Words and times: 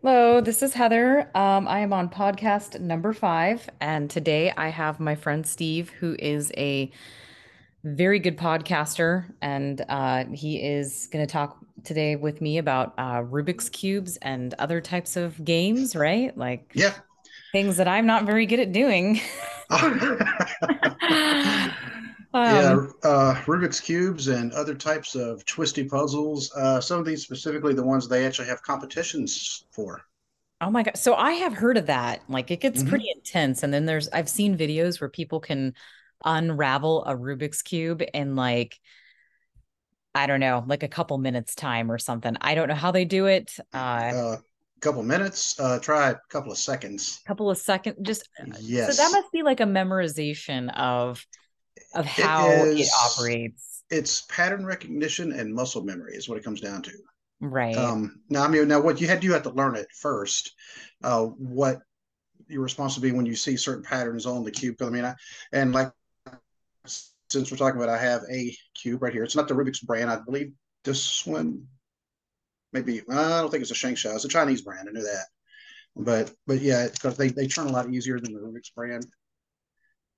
Hello, 0.00 0.40
this 0.40 0.62
is 0.62 0.74
Heather. 0.74 1.28
Um, 1.34 1.66
I 1.66 1.80
am 1.80 1.92
on 1.92 2.08
podcast 2.08 2.78
number 2.78 3.12
five, 3.12 3.68
and 3.80 4.08
today 4.08 4.52
I 4.56 4.68
have 4.68 5.00
my 5.00 5.16
friend 5.16 5.44
Steve, 5.44 5.90
who 5.90 6.14
is 6.20 6.52
a 6.56 6.92
very 7.82 8.20
good 8.20 8.38
podcaster, 8.38 9.24
and 9.42 9.84
uh, 9.88 10.24
he 10.32 10.62
is 10.62 11.08
going 11.10 11.26
to 11.26 11.32
talk 11.32 11.58
today 11.82 12.14
with 12.14 12.40
me 12.40 12.58
about 12.58 12.94
uh, 12.96 13.22
Rubik's 13.22 13.68
cubes 13.68 14.18
and 14.18 14.54
other 14.54 14.80
types 14.80 15.16
of 15.16 15.44
games, 15.44 15.96
right? 15.96 16.36
Like 16.38 16.70
Yeah. 16.74 16.94
Things 17.52 17.76
that 17.78 17.88
I'm 17.88 18.06
not 18.06 18.24
very 18.24 18.46
good 18.46 18.60
at 18.60 18.72
doing. 18.72 19.20
Yeah, 22.34 22.34
Um, 22.34 22.94
uh, 23.04 23.34
Rubik's 23.46 23.80
cubes 23.80 24.26
and 24.28 24.52
other 24.52 24.74
types 24.74 25.14
of 25.14 25.44
twisty 25.44 25.84
puzzles. 25.84 26.50
Uh, 26.52 26.80
some 26.80 26.98
of 26.98 27.06
these 27.06 27.22
specifically 27.22 27.74
the 27.74 27.84
ones 27.84 28.08
they 28.08 28.26
actually 28.26 28.48
have 28.48 28.62
competitions 28.62 29.64
for. 29.70 30.02
oh 30.60 30.70
my 30.70 30.82
God. 30.82 30.96
So 30.96 31.14
I 31.14 31.32
have 31.32 31.54
heard 31.54 31.76
of 31.76 31.86
that. 31.86 32.22
Like 32.28 32.50
it 32.50 32.60
gets 32.60 32.82
pretty 32.82 32.82
hmm 32.82 33.08
intense, 33.14 33.62
and 33.62 33.72
then 33.72 33.86
there's 33.86 34.08
I've 34.08 34.28
seen 34.28 34.56
videos 34.58 35.00
where 35.00 35.10
people 35.10 35.40
can 35.40 35.74
unravel 36.24 37.04
a 37.04 37.14
Rubik's 37.14 37.62
cube 37.62 38.02
in 38.14 38.34
like 38.36 38.78
I 40.14 40.26
don't 40.26 40.40
know, 40.40 40.64
like 40.66 40.82
a 40.82 40.88
couple 40.88 41.18
minutes 41.18 41.54
time 41.54 41.90
or 41.92 41.98
something. 41.98 42.36
I 42.40 42.54
don't 42.54 42.68
know 42.68 42.74
how 42.74 42.90
they 42.92 43.04
do 43.04 43.26
it. 43.26 43.56
Uh, 43.72 44.14
Uh, 44.14 44.36
couple 44.80 45.02
minutes, 45.02 45.58
uh, 45.60 45.78
try 45.78 46.10
a 46.10 46.16
couple 46.28 46.52
of 46.52 46.58
seconds. 46.58 47.20
couple 47.26 47.50
of 47.50 47.58
seconds, 47.58 47.96
just 48.02 48.28
uh, 48.40 48.52
so 48.54 48.92
that 48.92 49.10
must 49.12 49.32
be 49.32 49.42
like 49.42 49.60
a 49.60 49.64
memorization 49.64 50.74
of 50.76 51.24
of 51.94 52.06
how 52.06 52.48
it 52.48 52.80
is. 52.80 52.92
operates. 53.04 53.84
It's 53.90 54.22
pattern 54.22 54.66
recognition 54.66 55.32
and 55.32 55.54
muscle 55.54 55.82
memory 55.82 56.14
is 56.14 56.28
what 56.28 56.38
it 56.38 56.44
comes 56.44 56.60
down 56.60 56.82
to. 56.82 56.92
Right. 57.40 57.76
Um, 57.76 58.20
now, 58.28 58.44
I 58.44 58.48
mean, 58.48 58.68
now 58.68 58.80
what 58.80 59.00
you 59.00 59.06
had 59.06 59.24
you 59.24 59.32
have 59.32 59.44
to 59.44 59.50
learn 59.50 59.76
it 59.76 59.86
first. 59.98 60.54
Uh, 61.02 61.24
what 61.24 61.80
your 62.48 62.62
response 62.62 62.96
will 62.96 63.02
be 63.02 63.12
when 63.12 63.26
you 63.26 63.36
see 63.36 63.56
certain 63.56 63.84
patterns 63.84 64.26
on 64.26 64.42
the 64.42 64.50
cube 64.50 64.76
I 64.80 64.88
mean, 64.88 65.04
I, 65.04 65.14
and 65.52 65.72
like 65.72 65.92
since 67.30 67.50
we're 67.50 67.58
talking 67.58 67.80
about, 67.80 67.94
I 67.94 67.98
have 67.98 68.22
a 68.30 68.56
cube 68.74 69.02
right 69.02 69.12
here. 69.12 69.22
It's 69.22 69.36
not 69.36 69.48
the 69.48 69.54
Rubik's 69.54 69.80
brand. 69.80 70.10
I 70.10 70.16
believe 70.16 70.52
this 70.84 71.26
one 71.26 71.66
maybe 72.72 73.02
I 73.10 73.40
don't 73.40 73.50
think 73.50 73.62
it's 73.62 73.70
a 73.70 73.74
Shangsha. 73.74 74.14
It's 74.14 74.24
a 74.24 74.28
Chinese 74.28 74.62
brand. 74.62 74.88
I 74.88 74.92
knew 74.92 75.02
that, 75.02 75.26
but 75.96 76.32
but 76.46 76.60
yeah, 76.60 76.88
because 76.88 77.16
they 77.16 77.28
they 77.28 77.46
turn 77.46 77.66
a 77.68 77.72
lot 77.72 77.90
easier 77.92 78.20
than 78.20 78.32
the 78.32 78.40
Rubik's 78.40 78.70
brand, 78.70 79.06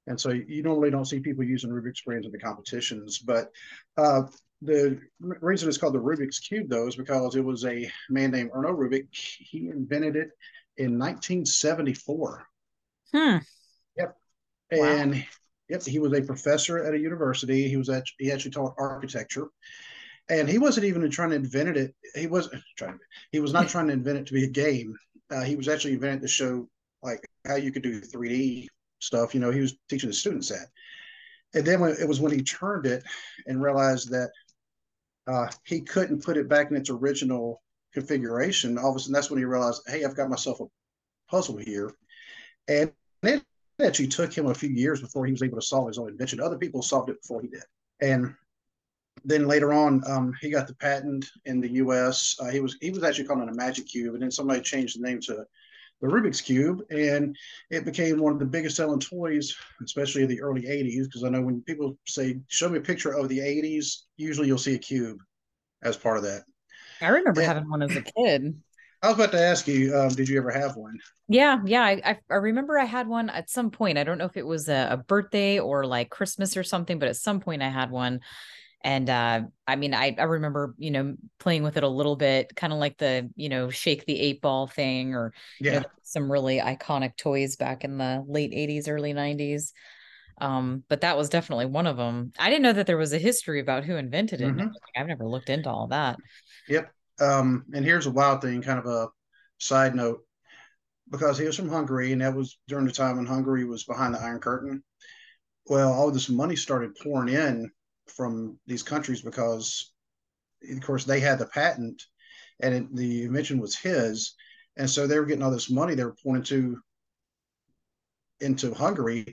and 0.07 0.21
so 0.21 0.31
you 0.31 0.63
normally 0.63 0.91
don't 0.91 1.05
see 1.05 1.21
people 1.21 1.45
using 1.45 1.71
Rubik's 1.71 2.03
brands 2.03 2.27
in 2.27 2.33
the 2.33 2.39
competitions. 2.39 3.19
But 3.19 3.51
uh, 3.97 4.23
the 4.63 4.99
reason 5.21 5.69
it's 5.69 5.79
called 5.79 5.95
the 5.95 6.01
Rubik's 6.01 6.39
cube 6.41 6.69
though 6.69 6.87
is 6.89 6.97
because 6.97 7.37
it 7.37 7.45
was 7.45 7.65
a 7.65 7.91
man 8.09 8.31
named 8.31 8.51
Erno 8.51 8.77
Rubik. 8.77 9.09
He 9.13 9.69
invented 9.69 10.17
it 10.17 10.31
in 10.77 10.99
1974. 10.99 12.47
Hmm. 13.13 13.39
Yep, 13.97 14.17
Wow. 14.73 14.85
and 14.87 15.27
yep, 15.69 15.83
he 15.85 15.99
was 15.99 16.13
a 16.13 16.23
professor 16.23 16.83
at 16.85 16.95
a 16.95 16.99
university. 16.99 17.69
He 17.69 17.77
was 17.77 17.89
at, 17.89 18.05
he 18.19 18.31
actually 18.33 18.53
taught 18.53 18.75
architecture, 18.79 19.49
and 20.31 20.49
he 20.49 20.59
wasn't 20.59 20.87
even 20.87 21.09
trying 21.11 21.31
to 21.31 21.37
invent 21.37 21.77
it. 21.77 21.95
He 22.15 22.27
wasn't 22.27 22.63
trying. 22.79 22.99
He 23.33 23.41
was 23.41 23.53
not 23.53 23.69
trying 23.69 23.89
to 23.89 23.93
invent 23.93 24.19
it 24.19 24.27
to 24.27 24.35
be 24.35 24.45
a 24.45 24.49
game. 24.49 24.97
Uh, 25.31 25.43
he 25.43 25.57
was 25.57 25.69
actually 25.69 25.95
invented 25.95 26.23
to 26.23 26.29
show 26.29 26.69
like 27.03 27.27
how 27.47 27.57
you 27.57 27.73
could 27.73 27.83
do 27.83 28.01
3D 28.01 28.67
stuff. 29.01 29.35
You 29.35 29.41
know, 29.41 29.51
he 29.51 29.61
was 29.61 29.77
teaching 29.89 30.09
the 30.09 30.15
students 30.15 30.49
that. 30.49 30.69
And 31.55 31.67
then 31.67 31.81
when, 31.81 31.97
it 32.01 32.07
was 32.07 32.21
when 32.21 32.33
he 32.33 32.43
turned 32.43 32.87
it 32.87 33.03
and 33.47 33.63
realized 33.63 34.11
that 34.11 34.31
uh, 35.27 35.49
he 35.65 35.81
couldn't 35.81 36.25
put 36.25 36.37
it 36.37 36.49
back 36.49 36.71
in 36.71 36.77
its 36.77 36.91
original 36.91 37.63
configuration. 37.93 38.79
All 38.79 38.91
of 38.91 38.97
a 38.97 38.99
sudden, 39.01 39.13
that's 39.13 39.31
when 39.31 39.39
he 39.39 39.45
realized, 39.45 39.83
hey, 39.87 40.05
I've 40.05 40.17
got 40.17 40.31
myself 40.31 40.61
a 40.61 40.67
puzzle 41.29 41.57
here. 41.57 41.93
And 42.69 42.93
it 43.23 43.43
actually 43.83 44.09
took 44.09 44.33
him 44.33 44.47
a 44.47 44.55
few 44.55 44.69
years 44.69 45.01
before 45.01 45.27
he 45.27 45.33
was 45.33 45.43
able 45.43 45.59
to 45.59 45.67
solve 45.67 45.89
his 45.89 45.99
own 45.99 46.09
invention. 46.09 46.41
Other 46.41 46.59
people 46.59 46.83
solved 46.83 47.11
it 47.11 47.21
before 47.21 47.43
he 47.43 47.49
did. 47.49 47.63
And 48.01 48.35
then 49.25 49.47
later 49.47 49.73
on, 49.73 50.03
um, 50.11 50.33
he 50.41 50.51
got 50.51 50.67
the 50.67 50.75
patent 50.75 51.27
in 51.45 51.61
the 51.61 51.69
U.S. 51.73 52.37
Uh, 52.41 52.51
he 52.51 52.61
was 52.61 52.77
he 52.81 52.91
was 52.91 53.03
actually 53.05 53.27
calling 53.27 53.49
it 53.49 53.53
a 53.53 53.57
magic 53.57 53.87
cube, 53.89 54.15
and 54.15 54.23
then 54.23 54.31
somebody 54.31 54.61
changed 54.63 54.99
the 54.99 55.07
name 55.07 55.21
to 55.23 55.45
the 56.01 56.07
Rubik's 56.09 56.41
cube, 56.41 56.83
and 56.91 57.37
it 57.71 57.85
became 57.85 58.21
one 58.21 58.33
of 58.33 58.39
the 58.39 58.47
biggest 58.47 58.77
selling 58.77 59.01
toys, 59.01 59.55
especially 59.85 60.23
in 60.23 60.29
the 60.29 60.41
early 60.43 60.69
'80s. 60.69 61.07
Because 61.07 61.25
I 61.25 61.29
know 61.31 61.43
when 61.43 61.63
people 61.63 61.99
say, 62.07 62.41
"Show 62.49 62.69
me 62.71 62.79
a 62.79 62.83
picture 62.83 63.13
of 63.15 63.29
the 63.29 63.41
'80s," 63.41 64.07
usually 64.17 64.49
you'll 64.49 64.59
see 64.59 64.75
a 64.75 64.79
cube 64.79 65.19
as 65.83 65.97
part 65.97 66.19
of 66.19 66.25
that. 66.25 66.45
I 67.01 67.09
remember 67.09 67.41
And 67.41 67.43
having 67.43 67.69
one 67.69 67.83
as 67.83 67.97
a 67.97 68.03
kid. 68.03 68.63
I 69.03 69.09
was 69.09 69.17
about 69.17 69.33
to 69.33 69.41
ask 69.41 69.67
you, 69.69 69.95
um, 69.97 70.09
did 70.11 70.29
you 70.29 70.39
ever 70.39 70.51
have 70.51 70.77
one? 70.77 70.99
Yeah, 71.29 71.61
yeah. 71.65 71.83
I, 71.83 72.03
I 72.05 72.19
I 72.29 72.35
remember 72.35 72.77
I 72.79 72.85
had 72.85 73.07
one 73.07 73.31
at 73.31 73.49
some 73.51 73.71
point. 73.71 73.99
I 73.99 74.05
don't 74.05 74.19
know 74.19 74.25
if 74.25 74.37
it 74.37 74.47
was 74.47 74.69
a, 74.69 74.89
a 74.93 74.97
birthday 74.97 75.61
or 75.61 75.87
like 75.87 76.11
Christmas 76.11 76.57
or 76.57 76.65
something, 76.65 76.99
but 76.99 77.09
at 77.09 77.17
some 77.17 77.41
point 77.41 77.63
I 77.63 77.69
had 77.69 77.91
one. 77.91 78.21
And 78.83 79.11
uh 79.11 79.43
I 79.67 79.77
mean 79.77 79.95
I 79.95 80.15
I 80.19 80.25
remember, 80.25 80.75
you 80.79 80.91
know, 80.91 81.17
playing 81.39 81.63
with 81.63 81.77
it 81.77 81.83
a 81.83 81.89
little 81.89 82.17
bit, 82.17 82.55
kind 82.57 82.73
of 82.73 82.79
like 82.79 82.99
the, 82.99 83.31
you 83.37 83.49
know, 83.49 83.71
shake 83.71 84.07
the 84.07 84.19
eight 84.19 84.41
ball 84.41 84.67
thing 84.67 85.15
or, 85.15 85.33
you 85.59 85.73
know, 85.73 85.85
some 86.03 86.31
really 86.31 86.59
iconic 86.59 87.17
toys 87.17 87.57
back 87.57 87.85
in 87.85 87.99
the 87.99 88.25
late 88.27 88.53
80s, 88.53 88.89
early 88.89 89.13
90s. 89.13 89.73
Um, 90.41 90.85
but 90.89 91.03
that 91.03 91.19
was 91.19 91.29
definitely 91.29 91.67
one 91.67 91.87
of 91.87 91.99
them. 91.99 92.33
I 92.39 92.49
didn't 92.49 92.63
know 92.63 92.73
that 92.73 92.87
there 92.87 92.97
was 92.97 93.13
a 93.13 93.19
history 93.19 93.61
about 93.61 93.85
who 93.85 93.97
invented 93.97 94.41
it 94.41 94.49
Mm-hmm. 94.49 94.69
I've 94.97 95.07
never 95.07 95.27
looked 95.27 95.51
into 95.51 95.69
all 95.69 95.89
that. 95.89 96.17
Yep. 96.69 96.91
Um, 97.21 97.67
and 97.75 97.85
here's 97.85 98.07
a 98.07 98.11
wild 98.11 98.41
thing, 98.41 98.63
kind 98.63 98.79
of 98.79 98.87
a 98.87 99.09
side 99.59 99.95
note, 99.95 100.21
because 101.11 101.37
he 101.37 101.45
was 101.45 101.57
from 101.57 101.69
Hungary, 101.69 102.13
and 102.13 102.23
that 102.23 102.35
was 102.35 102.59
during 102.67 102.87
the 102.87 102.93
time 102.93 103.17
when 103.17 103.27
Hungary 103.27 103.65
was 103.65 103.85
behind 103.85 104.15
the 104.15 104.21
Iron 104.21 104.41
Curtain. 104.41 104.83
Well, 105.67 105.93
all 105.93 106.11
this 106.11 106.31
money 106.31 106.57
started 106.57 106.97
pouring 106.97 107.35
in 107.35 107.71
from 108.11 108.59
these 108.67 108.83
countries 108.83 109.23
because, 109.23 109.93
of 110.71 110.81
course, 110.83 111.05
they 111.05 111.21
had 111.21 111.39
the 111.39 111.47
patent 111.47 112.03
and 112.61 112.75
it, 112.75 112.97
the 112.97 113.25
invention 113.25 113.59
was 113.61 113.77
his, 113.77 114.35
and 114.77 114.89
so 114.89 115.07
they 115.07 115.19
were 115.19 115.27
getting 115.27 115.43
all 115.43 115.51
this 115.51 115.71
money 115.71 115.95
they 115.95 116.05
were 116.05 116.17
pointing 116.23 116.45
to 116.45 116.81
into 118.41 118.75
Hungary. 118.75 119.25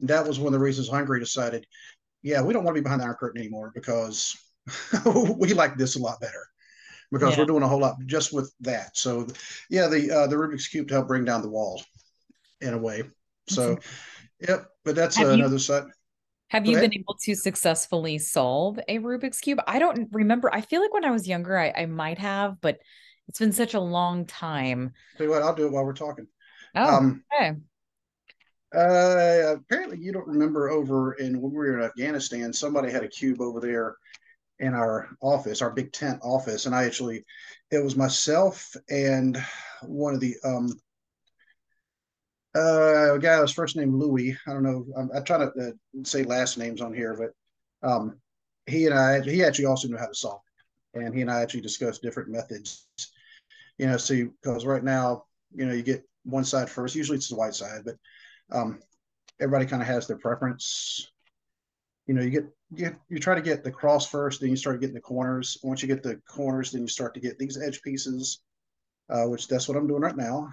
And 0.00 0.08
that 0.08 0.26
was 0.26 0.38
one 0.38 0.48
of 0.48 0.52
the 0.52 0.64
reasons 0.64 0.88
Hungary 0.88 1.20
decided, 1.20 1.66
yeah, 2.22 2.42
we 2.42 2.52
don't 2.52 2.64
want 2.64 2.76
to 2.76 2.82
be 2.82 2.84
behind 2.84 3.00
the 3.00 3.06
Iron 3.06 3.16
Curtain 3.16 3.40
anymore 3.40 3.72
because 3.74 4.36
we 5.38 5.54
like 5.54 5.76
this 5.76 5.96
a 5.96 6.00
lot 6.00 6.20
better 6.20 6.46
because 7.12 7.36
Yeah. 7.36 7.40
we're 7.42 7.46
doing 7.46 7.62
a 7.62 7.68
whole 7.68 7.80
lot 7.80 7.96
just 8.06 8.32
with 8.32 8.52
that. 8.60 8.96
So, 8.96 9.26
yeah, 9.70 9.88
the 9.88 10.10
uh, 10.10 10.26
the 10.26 10.36
Rubik's 10.36 10.68
cube 10.68 10.88
to 10.88 10.94
help 10.94 11.08
bring 11.08 11.24
down 11.24 11.42
the 11.42 11.50
wall 11.50 11.82
in 12.60 12.74
a 12.74 12.78
way. 12.78 13.04
So, 13.48 13.78
yep, 14.40 14.66
but 14.84 14.96
that's 14.96 15.18
uh, 15.18 15.26
you 15.28 15.34
another 15.34 15.58
side. 15.58 15.84
Have 16.48 16.64
Go 16.64 16.70
you 16.70 16.78
been 16.78 16.94
able 16.94 17.16
to 17.22 17.34
successfully 17.34 18.18
solve 18.18 18.78
a 18.88 18.98
Rubik's 18.98 19.40
Cube? 19.40 19.60
I 19.66 19.78
don't 19.78 20.08
remember. 20.12 20.52
I 20.54 20.60
feel 20.60 20.80
like 20.80 20.94
when 20.94 21.04
I 21.04 21.10
was 21.10 21.26
younger, 21.26 21.58
I, 21.58 21.72
I 21.76 21.86
might 21.86 22.18
have, 22.18 22.60
but 22.60 22.78
it's 23.28 23.38
been 23.40 23.52
such 23.52 23.74
a 23.74 23.80
long 23.80 24.26
time. 24.26 24.92
Tell 25.16 25.26
you 25.26 25.32
what, 25.32 25.42
I'll 25.42 25.54
do 25.54 25.66
it 25.66 25.72
while 25.72 25.84
we're 25.84 25.92
talking. 25.92 26.28
Oh, 26.74 26.96
Um, 26.96 27.24
okay. 27.34 27.56
uh, 28.74 29.54
apparently, 29.56 29.98
you 29.98 30.12
don't 30.12 30.26
remember 30.26 30.70
over 30.70 31.14
in 31.14 31.40
when 31.40 31.52
we 31.52 31.58
were 31.58 31.78
in 31.78 31.84
Afghanistan, 31.84 32.52
somebody 32.52 32.90
had 32.90 33.04
a 33.04 33.08
cube 33.08 33.40
over 33.40 33.60
there 33.60 33.96
in 34.60 34.74
our 34.74 35.08
office, 35.22 35.62
our 35.62 35.70
big 35.72 35.92
tent 35.92 36.20
office, 36.22 36.66
and 36.66 36.74
I 36.74 36.84
actually, 36.84 37.24
it 37.70 37.82
was 37.84 37.96
myself 37.96 38.74
and 38.90 39.42
one 39.82 40.14
of 40.14 40.20
the 40.20 40.36
um 40.44 40.70
uh 42.56 43.14
a 43.14 43.18
guy 43.18 43.40
was 43.40 43.52
first 43.52 43.76
name 43.76 43.98
Louis. 43.98 44.36
I 44.46 44.52
don't 44.52 44.62
know. 44.62 44.86
I'm, 44.96 45.10
I 45.14 45.20
try 45.20 45.38
to 45.38 45.46
uh, 45.46 45.70
say 46.04 46.22
last 46.24 46.58
names 46.58 46.80
on 46.80 46.94
here, 46.94 47.16
but 47.16 47.88
um 47.88 48.18
he 48.66 48.86
and 48.86 48.94
I 48.94 49.20
he 49.20 49.44
actually 49.44 49.66
also 49.66 49.88
knew 49.88 49.98
how 49.98 50.06
to 50.06 50.14
solve 50.14 50.40
it, 50.94 51.00
and 51.00 51.14
he 51.14 51.22
and 51.22 51.30
I 51.30 51.42
actually 51.42 51.60
discussed 51.62 52.02
different 52.02 52.30
methods. 52.30 52.86
You 53.78 53.86
know, 53.86 53.96
see 53.96 54.24
because 54.24 54.64
right 54.66 54.84
now 54.84 55.24
you 55.54 55.66
know 55.66 55.74
you 55.74 55.82
get 55.82 56.04
one 56.24 56.44
side 56.44 56.70
first. 56.70 56.94
Usually 56.94 57.18
it's 57.18 57.28
the 57.28 57.36
white 57.36 57.54
side, 57.54 57.82
but 57.84 57.96
um 58.50 58.80
everybody 59.40 59.66
kind 59.66 59.82
of 59.82 59.88
has 59.88 60.06
their 60.06 60.18
preference. 60.18 61.10
You 62.06 62.14
know, 62.14 62.22
you 62.22 62.30
get 62.30 62.46
you, 62.74 62.96
you 63.08 63.18
try 63.18 63.34
to 63.34 63.42
get 63.42 63.64
the 63.64 63.70
cross 63.70 64.08
first, 64.08 64.40
then 64.40 64.50
you 64.50 64.56
start 64.56 64.80
getting 64.80 64.94
the 64.94 65.00
corners. 65.00 65.58
Once 65.62 65.82
you 65.82 65.88
get 65.88 66.02
the 66.02 66.20
corners, 66.28 66.72
then 66.72 66.82
you 66.82 66.88
start 66.88 67.14
to 67.14 67.20
get 67.20 67.38
these 67.38 67.60
edge 67.60 67.82
pieces, 67.82 68.40
uh, 69.10 69.24
which 69.24 69.48
that's 69.48 69.68
what 69.68 69.76
I'm 69.76 69.86
doing 69.86 70.02
right 70.02 70.16
now. 70.16 70.50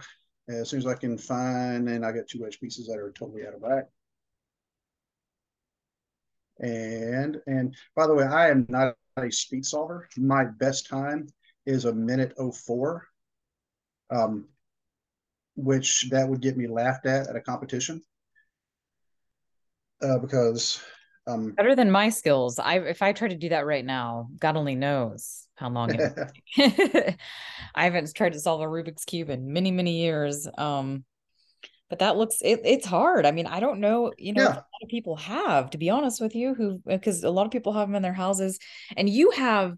As 0.49 0.69
soon 0.69 0.79
as 0.79 0.87
I 0.87 0.95
can 0.95 1.17
find, 1.17 1.87
and 1.89 2.05
I 2.05 2.11
got 2.11 2.27
two 2.27 2.45
edge 2.45 2.59
pieces 2.59 2.87
that 2.87 2.99
are 2.99 3.11
totally 3.11 3.47
out 3.47 3.55
of 3.55 3.61
whack. 3.61 3.87
And 6.59 7.41
and 7.47 7.75
by 7.95 8.07
the 8.07 8.13
way, 8.13 8.25
I 8.25 8.49
am 8.49 8.65
not 8.69 8.95
a 9.17 9.31
speed 9.31 9.65
solver. 9.65 10.07
My 10.17 10.45
best 10.45 10.87
time 10.87 11.27
is 11.65 11.85
a 11.85 11.93
minute 11.93 12.33
oh 12.37 12.51
04, 12.51 13.07
um, 14.11 14.47
which 15.55 16.09
that 16.09 16.27
would 16.29 16.41
get 16.41 16.57
me 16.57 16.67
laughed 16.67 17.05
at 17.05 17.27
at 17.27 17.35
a 17.35 17.41
competition. 17.41 18.03
uh, 20.01 20.19
because 20.19 20.81
um, 21.27 21.51
better 21.51 21.75
than 21.75 21.91
my 21.91 22.09
skills. 22.09 22.59
I 22.59 22.79
if 22.79 23.01
I 23.01 23.13
try 23.13 23.27
to 23.27 23.35
do 23.35 23.49
that 23.49 23.65
right 23.65 23.85
now, 23.85 24.27
God 24.39 24.57
only 24.57 24.75
knows 24.75 25.47
how 25.55 25.69
long 25.69 25.95
it. 25.95 26.35
I 27.75 27.83
haven't 27.85 28.13
tried 28.13 28.33
to 28.33 28.39
solve 28.39 28.61
a 28.61 28.65
Rubik's 28.65 29.05
cube 29.05 29.29
in 29.29 29.53
many 29.53 29.71
many 29.71 30.01
years. 30.01 30.47
Um, 30.57 31.05
but 31.89 31.99
that 31.99 32.17
looks 32.17 32.37
it, 32.41 32.61
it's 32.65 32.87
hard. 32.87 33.25
I 33.25 33.31
mean, 33.31 33.45
I 33.45 33.59
don't 33.59 33.79
know, 33.79 34.11
you 34.17 34.33
know, 34.33 34.41
yeah. 34.41 34.53
a 34.53 34.55
lot 34.55 34.81
of 34.81 34.89
people 34.89 35.15
have, 35.17 35.69
to 35.71 35.77
be 35.77 35.91
honest 35.91 36.19
with 36.19 36.35
you, 36.35 36.55
who 36.55 36.81
because 36.85 37.23
a 37.23 37.29
lot 37.29 37.45
of 37.45 37.51
people 37.51 37.73
have 37.73 37.87
them 37.87 37.95
in 37.95 38.01
their 38.01 38.13
houses, 38.13 38.57
and 38.97 39.07
you 39.07 39.31
have 39.31 39.77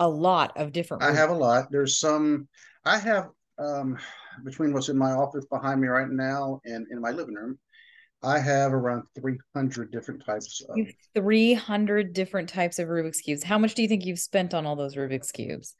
a 0.00 0.08
lot 0.08 0.56
of 0.56 0.72
different. 0.72 1.02
I 1.02 1.12
have 1.12 1.30
a 1.30 1.34
lot. 1.34 1.70
There's 1.70 1.98
some. 1.98 2.48
I 2.84 2.98
have 2.98 3.28
um 3.58 3.98
between 4.44 4.72
what's 4.72 4.88
in 4.88 4.98
my 4.98 5.12
office 5.12 5.46
behind 5.46 5.80
me 5.80 5.88
right 5.88 6.08
now 6.08 6.60
and 6.64 6.86
in 6.90 7.00
my 7.00 7.10
living 7.10 7.34
room. 7.34 7.58
I 8.26 8.40
have 8.40 8.72
around 8.72 9.04
300 9.14 9.92
different 9.92 10.26
types 10.26 10.60
of 10.68 10.76
300 11.14 12.12
different 12.12 12.48
types 12.48 12.80
of 12.80 12.88
Rubik's 12.88 13.20
cubes. 13.20 13.44
How 13.44 13.56
much 13.56 13.74
do 13.74 13.82
you 13.82 13.88
think 13.88 14.04
you've 14.04 14.18
spent 14.18 14.52
on 14.52 14.66
all 14.66 14.74
those 14.74 14.96
Rubik's 14.96 15.30
cubes? 15.30 15.74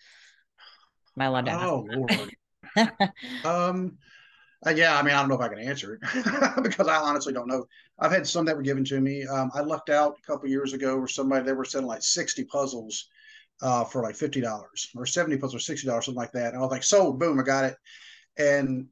Am 1.19 1.23
I 1.23 1.27
allowed 1.27 1.47
to? 1.47 1.61
Oh, 1.61 1.87
Lord. 1.91 2.37
um, 3.45 3.99
uh, 4.65 4.71
yeah, 4.71 4.97
I 4.97 5.03
mean, 5.03 5.13
I 5.13 5.21
don't 5.21 5.29
know 5.29 5.35
if 5.35 5.41
I 5.41 5.49
can 5.49 5.59
answer 5.59 5.95
it 5.95 6.63
because 6.63 6.87
I 6.87 6.97
honestly 6.97 7.33
don't 7.33 7.49
know. 7.49 7.67
I've 7.99 8.13
had 8.13 8.27
some 8.27 8.45
that 8.45 8.57
were 8.57 8.63
given 8.63 8.85
to 8.85 9.01
me. 9.01 9.27
Um, 9.27 9.51
I 9.53 9.61
lucked 9.61 9.91
out 9.91 10.17
a 10.17 10.27
couple 10.27 10.49
years 10.49 10.73
ago 10.73 10.97
where 10.97 11.09
somebody 11.09 11.45
they 11.45 11.53
were 11.53 11.65
selling 11.65 11.89
like 11.89 12.03
60 12.03 12.45
puzzles 12.45 13.09
uh, 13.61 13.85
for 13.85 14.03
like 14.03 14.15
fifty 14.15 14.41
dollars 14.41 14.89
or 14.95 15.05
70 15.05 15.37
puzzles 15.39 15.57
or 15.57 15.65
60 15.65 15.87
dollars, 15.87 16.05
something 16.05 16.21
like 16.21 16.33
that. 16.33 16.49
And 16.53 16.59
I 16.59 16.61
was 16.61 16.71
like, 16.71 16.85
sold, 16.85 17.19
boom, 17.19 17.41
I 17.41 17.43
got 17.43 17.65
it. 17.65 17.77
And 18.39 18.87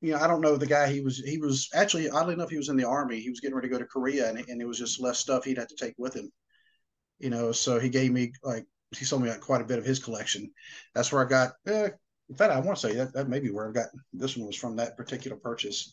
you 0.00 0.12
know, 0.12 0.18
I 0.18 0.26
don't 0.26 0.40
know 0.40 0.56
the 0.56 0.66
guy. 0.66 0.90
He 0.90 1.00
was 1.00 1.18
he 1.18 1.38
was 1.38 1.68
actually 1.74 2.08
oddly 2.08 2.34
enough, 2.34 2.50
he 2.50 2.56
was 2.56 2.68
in 2.68 2.76
the 2.76 2.88
army. 2.88 3.20
He 3.20 3.30
was 3.30 3.40
getting 3.40 3.54
ready 3.54 3.68
to 3.68 3.72
go 3.72 3.78
to 3.78 3.86
Korea, 3.86 4.28
and, 4.28 4.38
and 4.48 4.60
it 4.60 4.66
was 4.66 4.78
just 4.78 5.00
less 5.00 5.18
stuff 5.18 5.44
he'd 5.44 5.58
have 5.58 5.68
to 5.68 5.76
take 5.76 5.94
with 5.98 6.14
him. 6.14 6.30
You 7.18 7.30
know, 7.30 7.52
so 7.52 7.78
he 7.78 7.88
gave 7.90 8.12
me 8.12 8.32
like 8.42 8.66
he 8.96 9.04
sold 9.04 9.22
me 9.22 9.28
like 9.28 9.40
quite 9.40 9.60
a 9.60 9.66
bit 9.66 9.78
of 9.78 9.84
his 9.84 9.98
collection. 9.98 10.50
That's 10.94 11.12
where 11.12 11.24
I 11.24 11.28
got. 11.28 11.52
Eh, 11.66 11.90
in 12.30 12.36
fact, 12.36 12.52
I 12.52 12.60
want 12.60 12.78
to 12.78 12.88
say 12.88 12.94
that 12.96 13.12
that 13.12 13.28
may 13.28 13.40
be 13.40 13.50
where 13.50 13.68
I 13.68 13.72
got 13.72 13.88
this 14.12 14.36
one 14.36 14.46
was 14.46 14.56
from 14.56 14.76
that 14.76 14.96
particular 14.96 15.36
purchase. 15.36 15.92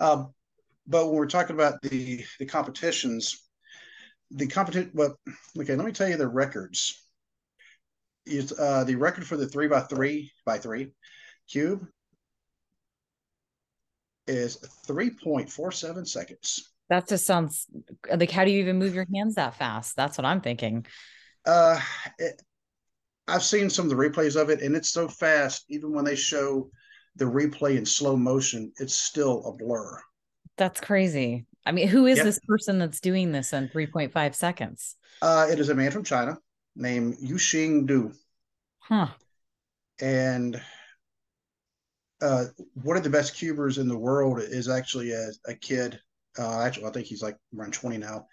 Um, 0.00 0.34
but 0.86 1.06
when 1.06 1.16
we're 1.16 1.26
talking 1.26 1.56
about 1.56 1.80
the 1.80 2.24
the 2.38 2.46
competitions, 2.46 3.48
the 4.30 4.46
competition. 4.46 4.90
Well, 4.92 5.18
okay, 5.58 5.76
let 5.76 5.86
me 5.86 5.92
tell 5.92 6.08
you 6.08 6.16
the 6.16 6.28
records. 6.28 7.02
Is 8.26 8.52
uh, 8.58 8.82
the 8.82 8.96
record 8.96 9.24
for 9.24 9.36
the 9.36 9.46
three 9.46 9.68
by 9.68 9.80
three 9.80 10.32
by 10.44 10.58
three 10.58 10.90
cube 11.48 11.86
is 14.26 14.58
3.47 14.86 16.06
seconds. 16.06 16.72
That 16.88 17.08
just 17.08 17.26
sounds 17.26 17.66
like 18.14 18.30
how 18.30 18.44
do 18.44 18.50
you 18.50 18.60
even 18.60 18.78
move 18.78 18.94
your 18.94 19.06
hands 19.12 19.34
that 19.34 19.56
fast? 19.56 19.96
That's 19.96 20.18
what 20.18 20.24
I'm 20.24 20.40
thinking. 20.40 20.86
Uh, 21.44 21.80
it, 22.18 22.40
I've 23.28 23.42
seen 23.42 23.70
some 23.70 23.86
of 23.86 23.90
the 23.90 23.96
replays 23.96 24.40
of 24.40 24.50
it, 24.50 24.62
and 24.62 24.76
it's 24.76 24.90
so 24.90 25.08
fast. 25.08 25.64
Even 25.68 25.92
when 25.92 26.04
they 26.04 26.14
show 26.14 26.70
the 27.16 27.24
replay 27.24 27.76
in 27.76 27.84
slow 27.84 28.16
motion, 28.16 28.72
it's 28.78 28.94
still 28.94 29.44
a 29.46 29.52
blur. 29.52 30.00
That's 30.56 30.80
crazy. 30.80 31.46
I 31.64 31.72
mean, 31.72 31.88
who 31.88 32.06
is 32.06 32.18
yep. 32.18 32.26
this 32.26 32.38
person 32.46 32.78
that's 32.78 33.00
doing 33.00 33.32
this 33.32 33.52
in 33.52 33.68
3.5 33.68 34.34
seconds? 34.34 34.94
Uh, 35.20 35.48
it 35.50 35.58
is 35.58 35.68
a 35.68 35.74
man 35.74 35.90
from 35.90 36.04
China 36.04 36.38
named 36.76 37.16
Yusheng 37.18 37.86
Du. 37.86 38.12
Huh. 38.78 39.08
And 40.00 40.60
uh, 42.26 42.46
one 42.82 42.96
of 42.96 43.04
the 43.04 43.10
best 43.10 43.36
cubers 43.36 43.78
in 43.78 43.86
the 43.86 43.96
world 43.96 44.40
is 44.40 44.68
actually 44.68 45.12
a, 45.12 45.28
a 45.46 45.54
kid. 45.54 45.98
Uh, 46.38 46.60
actually, 46.60 46.86
I 46.86 46.90
think 46.90 47.06
he's 47.06 47.22
like 47.22 47.36
around 47.56 47.72
20 47.72 47.98
now, 47.98 48.26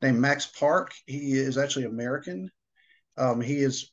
named 0.00 0.18
Max 0.18 0.46
Park. 0.46 0.92
He 1.06 1.32
is 1.32 1.58
actually 1.58 1.86
American. 1.86 2.50
Um, 3.18 3.40
he 3.40 3.56
is 3.56 3.90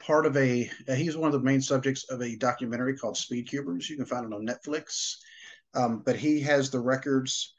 part 0.00 0.26
of 0.26 0.36
a, 0.36 0.68
he's 0.96 1.16
one 1.16 1.28
of 1.28 1.32
the 1.32 1.46
main 1.46 1.60
subjects 1.60 2.10
of 2.10 2.20
a 2.20 2.36
documentary 2.36 2.96
called 2.96 3.16
Speed 3.16 3.48
Cubers. 3.48 3.88
You 3.88 3.96
can 3.96 4.04
find 4.04 4.26
it 4.26 4.34
on 4.34 4.46
Netflix. 4.46 5.14
Um, 5.74 6.02
but 6.04 6.16
he 6.16 6.40
has 6.40 6.70
the 6.70 6.80
records. 6.80 7.54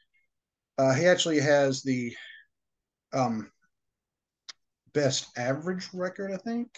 Uh, 0.76 0.92
he 0.92 1.06
actually 1.06 1.40
has 1.40 1.82
the 1.82 2.14
um, 3.14 3.50
best 4.92 5.26
average 5.38 5.88
record, 5.94 6.32
I 6.32 6.36
think 6.36 6.68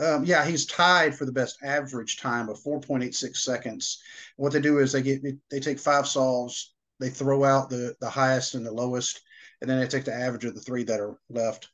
um, 0.00 0.24
yeah, 0.24 0.44
he's 0.44 0.66
tied 0.66 1.14
for 1.14 1.24
the 1.24 1.32
best 1.32 1.58
average 1.62 2.18
time 2.18 2.48
of 2.48 2.62
4.86 2.62 3.36
seconds. 3.36 4.00
What 4.36 4.52
they 4.52 4.60
do 4.60 4.78
is 4.78 4.92
they 4.92 5.02
get 5.02 5.22
they 5.50 5.60
take 5.60 5.78
five 5.78 6.06
solves, 6.06 6.74
they 7.00 7.10
throw 7.10 7.44
out 7.44 7.70
the 7.70 7.94
the 8.00 8.10
highest 8.10 8.54
and 8.54 8.64
the 8.64 8.72
lowest, 8.72 9.20
and 9.60 9.68
then 9.68 9.80
they 9.80 9.88
take 9.88 10.04
the 10.04 10.14
average 10.14 10.44
of 10.44 10.54
the 10.54 10.60
three 10.60 10.84
that 10.84 11.00
are 11.00 11.18
left. 11.28 11.68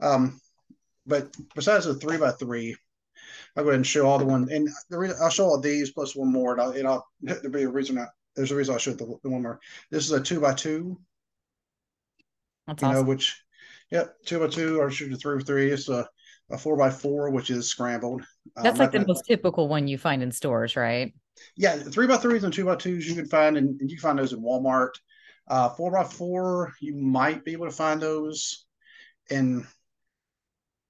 Um, 0.00 0.40
but 1.06 1.34
besides 1.54 1.86
the 1.86 1.94
three 1.94 2.18
by 2.18 2.32
three, 2.32 2.76
I'll 3.56 3.64
go 3.64 3.70
ahead 3.70 3.78
and 3.78 3.86
show 3.86 4.06
all 4.06 4.18
the 4.18 4.24
one, 4.24 4.48
and 4.50 4.68
the 4.90 4.98
reason 4.98 5.16
I'll 5.20 5.30
show 5.30 5.46
all 5.46 5.60
these 5.60 5.90
plus 5.90 6.14
one 6.14 6.30
more, 6.30 6.52
and 6.52 6.60
I'll, 6.60 6.70
and 6.70 6.86
I'll 6.86 7.06
there'll 7.20 7.50
be 7.50 7.62
a 7.62 7.68
reason. 7.68 7.98
I, 7.98 8.06
there's 8.36 8.52
a 8.52 8.56
reason 8.56 8.74
I'll 8.74 8.78
show 8.78 8.92
the, 8.92 9.18
the 9.22 9.30
one 9.30 9.42
more. 9.42 9.58
This 9.90 10.04
is 10.04 10.12
a 10.12 10.20
two 10.20 10.40
by 10.40 10.54
two. 10.54 11.00
That's 12.66 12.82
you 12.82 12.88
awesome. 12.88 13.02
know 13.02 13.08
which, 13.08 13.42
yep, 13.90 14.14
two 14.26 14.38
by 14.38 14.48
two 14.48 14.80
or 14.80 14.90
shoot 14.90 15.12
a 15.12 15.16
three 15.16 15.38
by 15.38 15.44
three. 15.44 15.70
It's 15.70 15.88
a 15.88 16.08
a 16.50 16.58
four 16.58 16.76
by 16.76 16.90
four, 16.90 17.30
which 17.30 17.50
is 17.50 17.68
scrambled. 17.68 18.22
Um, 18.56 18.64
That's 18.64 18.78
um, 18.78 18.86
like 18.86 18.92
the 18.92 19.06
most 19.06 19.24
typical 19.26 19.68
one 19.68 19.88
you 19.88 19.98
find 19.98 20.22
in 20.22 20.32
stores, 20.32 20.76
right? 20.76 21.14
Yeah, 21.56 21.76
three 21.76 22.06
by 22.06 22.16
threes 22.16 22.44
and 22.44 22.52
two 22.52 22.64
by 22.64 22.76
twos 22.76 23.08
you 23.08 23.14
can 23.14 23.28
find, 23.28 23.56
and 23.56 23.80
you 23.80 23.96
can 23.96 23.98
find 23.98 24.18
those 24.18 24.32
in 24.32 24.40
Walmart. 24.40 24.90
Uh, 25.46 25.68
four 25.70 25.90
by 25.90 26.04
four, 26.04 26.72
you 26.80 26.94
might 26.94 27.44
be 27.44 27.52
able 27.52 27.66
to 27.66 27.72
find 27.72 28.00
those 28.00 28.66
in 29.30 29.66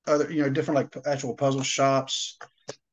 other, 0.06 0.31
you 0.31 0.43
know, 0.43 0.49
different 0.49 0.76
like 0.76 1.06
actual 1.06 1.34
puzzle 1.34 1.62
shops. 1.62 2.38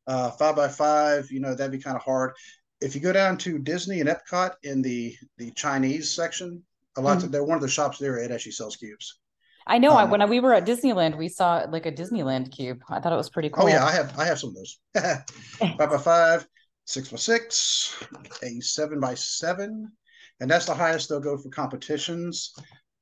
Uh, 0.08 0.30
five 0.32 0.56
by 0.56 0.68
five, 0.68 1.32
you 1.32 1.40
know, 1.40 1.56
that'd 1.56 1.72
be 1.72 1.80
kind 1.80 1.96
of 1.96 2.04
hard. 2.04 2.34
If 2.82 2.94
you 2.94 3.02
go 3.02 3.14
down 3.14 3.38
to 3.40 3.58
Disney 3.58 4.02
and 4.02 4.10
Epcot 4.10 4.52
in 4.64 4.82
the 4.82 5.16
the 5.38 5.52
Chinese 5.52 6.12
section, 6.12 6.62
a 6.98 7.02
lot 7.02 7.18
mm-hmm. 7.18 7.26
of, 7.26 7.32
they're 7.32 7.44
one 7.44 7.56
of 7.56 7.62
the 7.62 7.68
shops 7.68 7.98
there. 7.98 8.18
It 8.18 8.32
actually 8.32 8.52
sells 8.52 8.76
cubes. 8.76 9.20
I 9.68 9.78
know. 9.80 9.92
Um, 9.92 9.98
I, 9.98 10.04
when 10.06 10.30
we 10.30 10.40
were 10.40 10.54
at 10.54 10.66
Disneyland, 10.66 11.18
we 11.18 11.28
saw 11.28 11.66
like 11.70 11.86
a 11.86 11.92
Disneyland 11.92 12.52
cube. 12.56 12.82
I 12.90 13.00
thought 13.00 13.14
it 13.14 13.18
was 13.18 13.30
pretty 13.30 13.50
cool. 13.50 13.66
Oh 13.66 13.68
yeah, 13.68 13.84
I 13.84 13.92
have 13.92 14.18
I 14.18 14.26
have 14.26 14.40
some 14.40 14.50
of 14.50 14.56
those. 14.56 14.80
five 15.78 15.90
by 15.90 15.98
five, 15.98 16.48
six 16.86 17.10
by 17.10 17.18
six, 17.18 18.04
a 18.44 18.60
seven 18.62 19.00
by 19.00 19.16
seven, 19.16 19.92
and 20.40 20.50
that's 20.50 20.66
the 20.66 20.74
highest 20.74 21.10
they'll 21.10 21.20
go 21.20 21.38
for 21.38 21.50
competitions. 21.50 22.54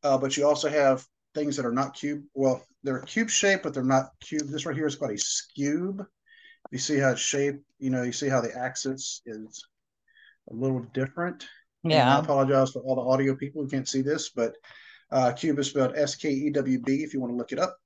Uh, 0.03 0.17
but 0.17 0.35
you 0.37 0.45
also 0.45 0.69
have 0.69 1.05
things 1.33 1.55
that 1.57 1.65
are 1.65 1.71
not 1.71 1.95
cube. 1.95 2.23
Well, 2.33 2.63
they're 2.83 3.01
cube 3.01 3.29
shaped, 3.29 3.63
but 3.63 3.73
they're 3.73 3.83
not 3.83 4.11
cube. 4.21 4.47
This 4.47 4.65
right 4.65 4.75
here 4.75 4.87
is 4.87 4.95
called 4.95 5.11
a 5.11 5.15
skewb. 5.15 6.05
You 6.71 6.77
see 6.77 6.97
how 6.97 7.11
it's 7.11 7.21
shaped. 7.21 7.63
You 7.79 7.89
know, 7.89 8.03
you 8.03 8.11
see 8.11 8.29
how 8.29 8.41
the 8.41 8.55
axis 8.57 9.21
is 9.25 9.63
a 10.49 10.53
little 10.53 10.85
different. 10.93 11.45
Yeah. 11.83 12.01
And 12.01 12.09
I 12.09 12.19
apologize 12.19 12.71
for 12.71 12.81
all 12.81 12.95
the 12.95 13.01
audio 13.01 13.35
people 13.35 13.61
who 13.61 13.69
can't 13.69 13.87
see 13.87 14.01
this, 14.01 14.29
but 14.29 14.55
uh, 15.13 15.31
skewb 15.31 15.59
is 15.59 15.69
spelled 15.69 15.95
S 15.95 16.15
K 16.15 16.29
E 16.29 16.49
W 16.49 16.79
B 16.79 17.03
if 17.03 17.13
you 17.13 17.21
want 17.21 17.31
to 17.31 17.37
look 17.37 17.51
it 17.51 17.59
up. 17.59 17.77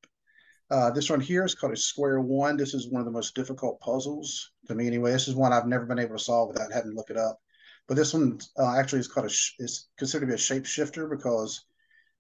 Uh, 0.72 0.90
this 0.92 1.10
one 1.10 1.20
here 1.20 1.44
is 1.44 1.54
called 1.54 1.74
a 1.74 1.78
square 1.78 2.22
one. 2.22 2.56
This 2.56 2.74
is 2.74 2.90
one 2.90 3.02
of 3.02 3.06
the 3.06 3.12
most 3.12 3.36
difficult 3.36 3.80
puzzles 3.82 4.52
to 4.68 4.76
me 4.76 4.88
anyway. 4.88 5.12
This 5.12 5.28
is 5.28 5.36
one 5.36 5.52
I've 5.52 5.68
never 5.68 5.86
been 5.86 6.00
able 6.00 6.18
to 6.18 6.24
solve 6.24 6.50
without 6.50 6.72
having 6.72 6.92
to 6.92 6.96
look 6.96 7.10
it 7.10 7.18
up. 7.18 7.40
But 7.88 7.96
this 7.96 8.14
one 8.14 8.40
uh, 8.58 8.78
actually 8.78 9.00
is 9.00 9.08
called 9.10 9.28
a 9.28 9.64
is 9.64 9.88
considered 9.98 10.26
to 10.26 10.28
be 10.28 10.34
a 10.34 10.38
shapeshifter 10.38 11.10
because 11.10 11.66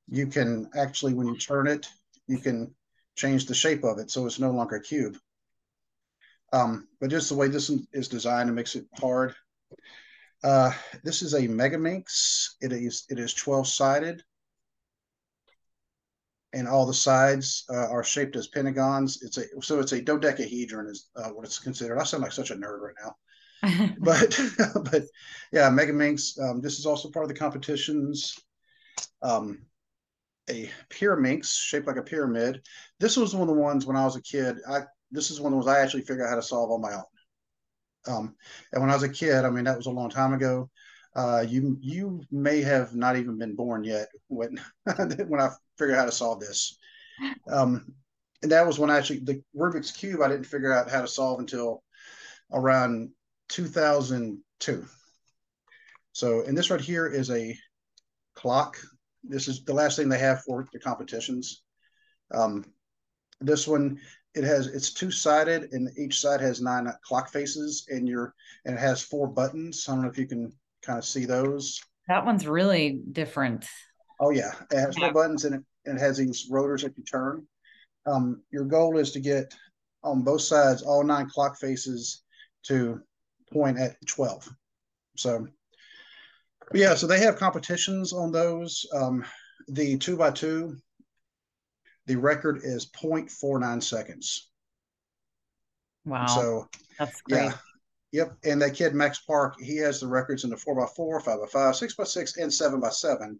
you 0.09 0.27
can 0.27 0.69
actually 0.75 1.13
when 1.13 1.27
you 1.27 1.37
turn 1.37 1.67
it, 1.67 1.87
you 2.27 2.37
can 2.37 2.73
change 3.15 3.45
the 3.45 3.55
shape 3.55 3.83
of 3.83 3.99
it 3.99 4.11
so 4.11 4.25
it's 4.25 4.39
no 4.39 4.51
longer 4.51 4.75
a 4.75 4.81
cube. 4.81 5.17
Um, 6.51 6.87
but 6.99 7.09
just 7.09 7.29
the 7.29 7.35
way 7.35 7.47
this 7.47 7.71
is 7.93 8.07
designed, 8.09 8.49
it 8.49 8.53
makes 8.53 8.75
it 8.75 8.85
hard. 8.99 9.35
Uh, 10.43 10.71
this 11.03 11.21
is 11.21 11.33
a 11.33 11.47
Megaminx. 11.47 12.55
It 12.61 12.73
is 12.73 13.05
it 13.09 13.19
is 13.19 13.33
12 13.33 13.67
sided 13.67 14.23
and 16.53 16.67
all 16.67 16.85
the 16.85 16.93
sides 16.93 17.65
uh, 17.69 17.89
are 17.89 18.03
shaped 18.03 18.35
as 18.35 18.47
pentagons. 18.47 19.21
It's 19.21 19.37
a 19.37 19.45
so 19.61 19.79
it's 19.79 19.91
a 19.91 20.01
dodecahedron 20.01 20.87
is 20.87 21.09
uh, 21.15 21.29
what 21.29 21.45
it's 21.45 21.59
considered. 21.59 21.99
I 21.99 22.03
sound 22.03 22.23
like 22.23 22.31
such 22.31 22.51
a 22.51 22.55
nerd 22.55 22.79
right 22.79 22.95
now, 23.03 23.95
but 23.99 24.39
but 24.91 25.03
yeah, 25.51 25.69
Megaminx. 25.69 26.39
Um, 26.41 26.61
this 26.61 26.79
is 26.79 26.85
also 26.85 27.09
part 27.09 27.23
of 27.23 27.29
the 27.29 27.39
competitions. 27.39 28.35
Um, 29.21 29.65
a 30.49 30.69
Pyraminx 30.89 31.45
shaped 31.45 31.87
like 31.87 31.97
a 31.97 32.03
pyramid. 32.03 32.61
This 32.99 33.17
was 33.17 33.33
one 33.33 33.49
of 33.49 33.55
the 33.55 33.61
ones 33.61 33.85
when 33.85 33.97
I 33.97 34.05
was 34.05 34.15
a 34.15 34.21
kid. 34.21 34.57
I 34.69 34.81
this 35.11 35.31
is 35.31 35.39
one 35.41 35.53
of 35.53 35.59
the 35.59 35.65
ones 35.65 35.67
I 35.67 35.81
actually 35.81 36.01
figured 36.01 36.21
out 36.21 36.29
how 36.29 36.35
to 36.35 36.41
solve 36.41 36.71
on 36.71 36.81
my 36.81 36.93
own. 36.93 37.03
Um, 38.07 38.35
and 38.71 38.81
when 38.81 38.89
I 38.89 38.93
was 38.93 39.03
a 39.03 39.09
kid, 39.09 39.43
I 39.43 39.49
mean 39.49 39.65
that 39.65 39.77
was 39.77 39.87
a 39.87 39.91
long 39.91 40.09
time 40.09 40.33
ago. 40.33 40.69
Uh, 41.17 41.43
you 41.47 41.75
you 41.81 42.21
may 42.31 42.61
have 42.61 42.95
not 42.95 43.17
even 43.17 43.39
been 43.39 43.55
born 43.55 43.83
yet 43.83 44.07
when 44.27 44.61
when 45.27 45.41
I 45.41 45.49
figured 45.75 45.97
out 45.97 46.01
how 46.01 46.05
to 46.05 46.11
solve 46.11 46.39
this. 46.39 46.77
Um, 47.51 47.91
and 48.43 48.51
that 48.51 48.67
was 48.67 48.77
when 48.77 48.91
I 48.91 48.97
actually 48.99 49.19
the 49.19 49.41
Rubik's 49.55 49.91
cube 49.91 50.21
I 50.21 50.27
didn't 50.27 50.45
figure 50.45 50.71
out 50.71 50.91
how 50.91 51.01
to 51.01 51.07
solve 51.07 51.39
until 51.39 51.83
around 52.53 53.09
2002. 53.49 54.85
So, 56.11 56.43
and 56.45 56.55
this 56.55 56.69
right 56.69 56.79
here 56.79 57.07
is 57.07 57.31
a 57.31 57.57
clock. 58.35 58.77
This 59.23 59.47
is 59.47 59.63
the 59.63 59.73
last 59.73 59.97
thing 59.97 60.09
they 60.09 60.19
have 60.19 60.43
for 60.43 60.67
the 60.71 60.79
competitions. 60.79 61.63
Um, 62.31 62.63
this 63.41 63.67
one, 63.67 63.99
it 64.35 64.43
has 64.43 64.67
it's 64.67 64.93
two 64.93 65.09
sided, 65.09 65.69
and 65.71 65.89
each 65.97 66.19
side 66.19 66.41
has 66.41 66.61
nine 66.61 66.91
clock 67.03 67.31
faces, 67.31 67.87
and 67.89 68.07
your 68.07 68.35
and 68.65 68.75
it 68.75 68.79
has 68.79 69.01
four 69.01 69.27
buttons. 69.27 69.87
I 69.87 69.93
don't 69.93 70.03
know 70.03 70.09
if 70.09 70.17
you 70.19 70.27
can 70.27 70.53
kind 70.87 70.97
of 70.97 71.05
see 71.05 71.25
those. 71.25 71.79
That 72.07 72.25
one's 72.25 72.47
really 72.47 73.01
different. 73.11 73.67
Oh 74.19 74.31
yeah, 74.31 74.53
it 74.71 74.79
has 74.79 74.97
yeah. 74.97 75.07
four 75.07 75.13
buttons, 75.13 75.45
and 75.45 75.55
it, 75.55 75.61
and 75.85 75.97
it 75.97 76.01
has 76.01 76.17
these 76.17 76.47
rotors 76.49 76.81
that 76.83 76.97
you 76.97 77.03
turn. 77.03 77.45
Um, 78.05 78.41
your 78.51 78.63
goal 78.63 78.97
is 78.97 79.11
to 79.11 79.19
get 79.19 79.53
on 80.03 80.23
both 80.23 80.41
sides 80.41 80.81
all 80.81 81.03
nine 81.03 81.29
clock 81.29 81.59
faces 81.59 82.23
to 82.63 83.01
point 83.51 83.77
at 83.77 83.95
12. 84.07 84.49
So, 85.17 85.47
yeah, 86.73 86.95
so 86.95 87.07
they 87.07 87.19
have 87.19 87.37
competitions 87.37 88.13
on 88.13 88.31
those. 88.31 88.85
Um, 88.93 89.25
the 89.67 89.97
two 89.97 90.15
by 90.15 90.31
two, 90.31 90.77
the 92.05 92.15
record 92.15 92.61
is 92.63 92.89
0.49 92.91 93.83
seconds. 93.83 94.49
Wow. 96.05 96.27
So, 96.27 96.69
that's 96.97 97.21
great. 97.21 97.43
Yeah. 97.43 97.53
Yep. 98.17 98.35
And 98.45 98.59
that 98.63 98.73
kid, 98.73 98.95
Max 98.95 99.19
Park, 99.19 99.57
he 99.61 99.77
has 99.77 99.99
the 99.99 100.07
records 100.07 100.43
in 100.43 100.49
the 100.49 100.57
four 100.57 100.73
by 100.73 100.87
four, 100.95 101.19
five 101.19 101.39
by 101.39 101.45
five, 101.45 101.75
six 101.75 101.93
by 101.93 102.03
six, 102.03 102.37
and 102.37 102.51
seven 102.51 102.79
by 102.79 102.89
seven. 102.89 103.39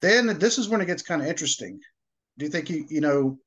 Then 0.00 0.36
this 0.40 0.58
is 0.58 0.68
when 0.68 0.80
it 0.80 0.86
gets 0.86 1.04
kind 1.04 1.22
of 1.22 1.28
interesting. 1.28 1.78
Do 2.36 2.44
you 2.44 2.50
think 2.50 2.68
you, 2.68 2.84
you 2.88 3.00
know, 3.00 3.38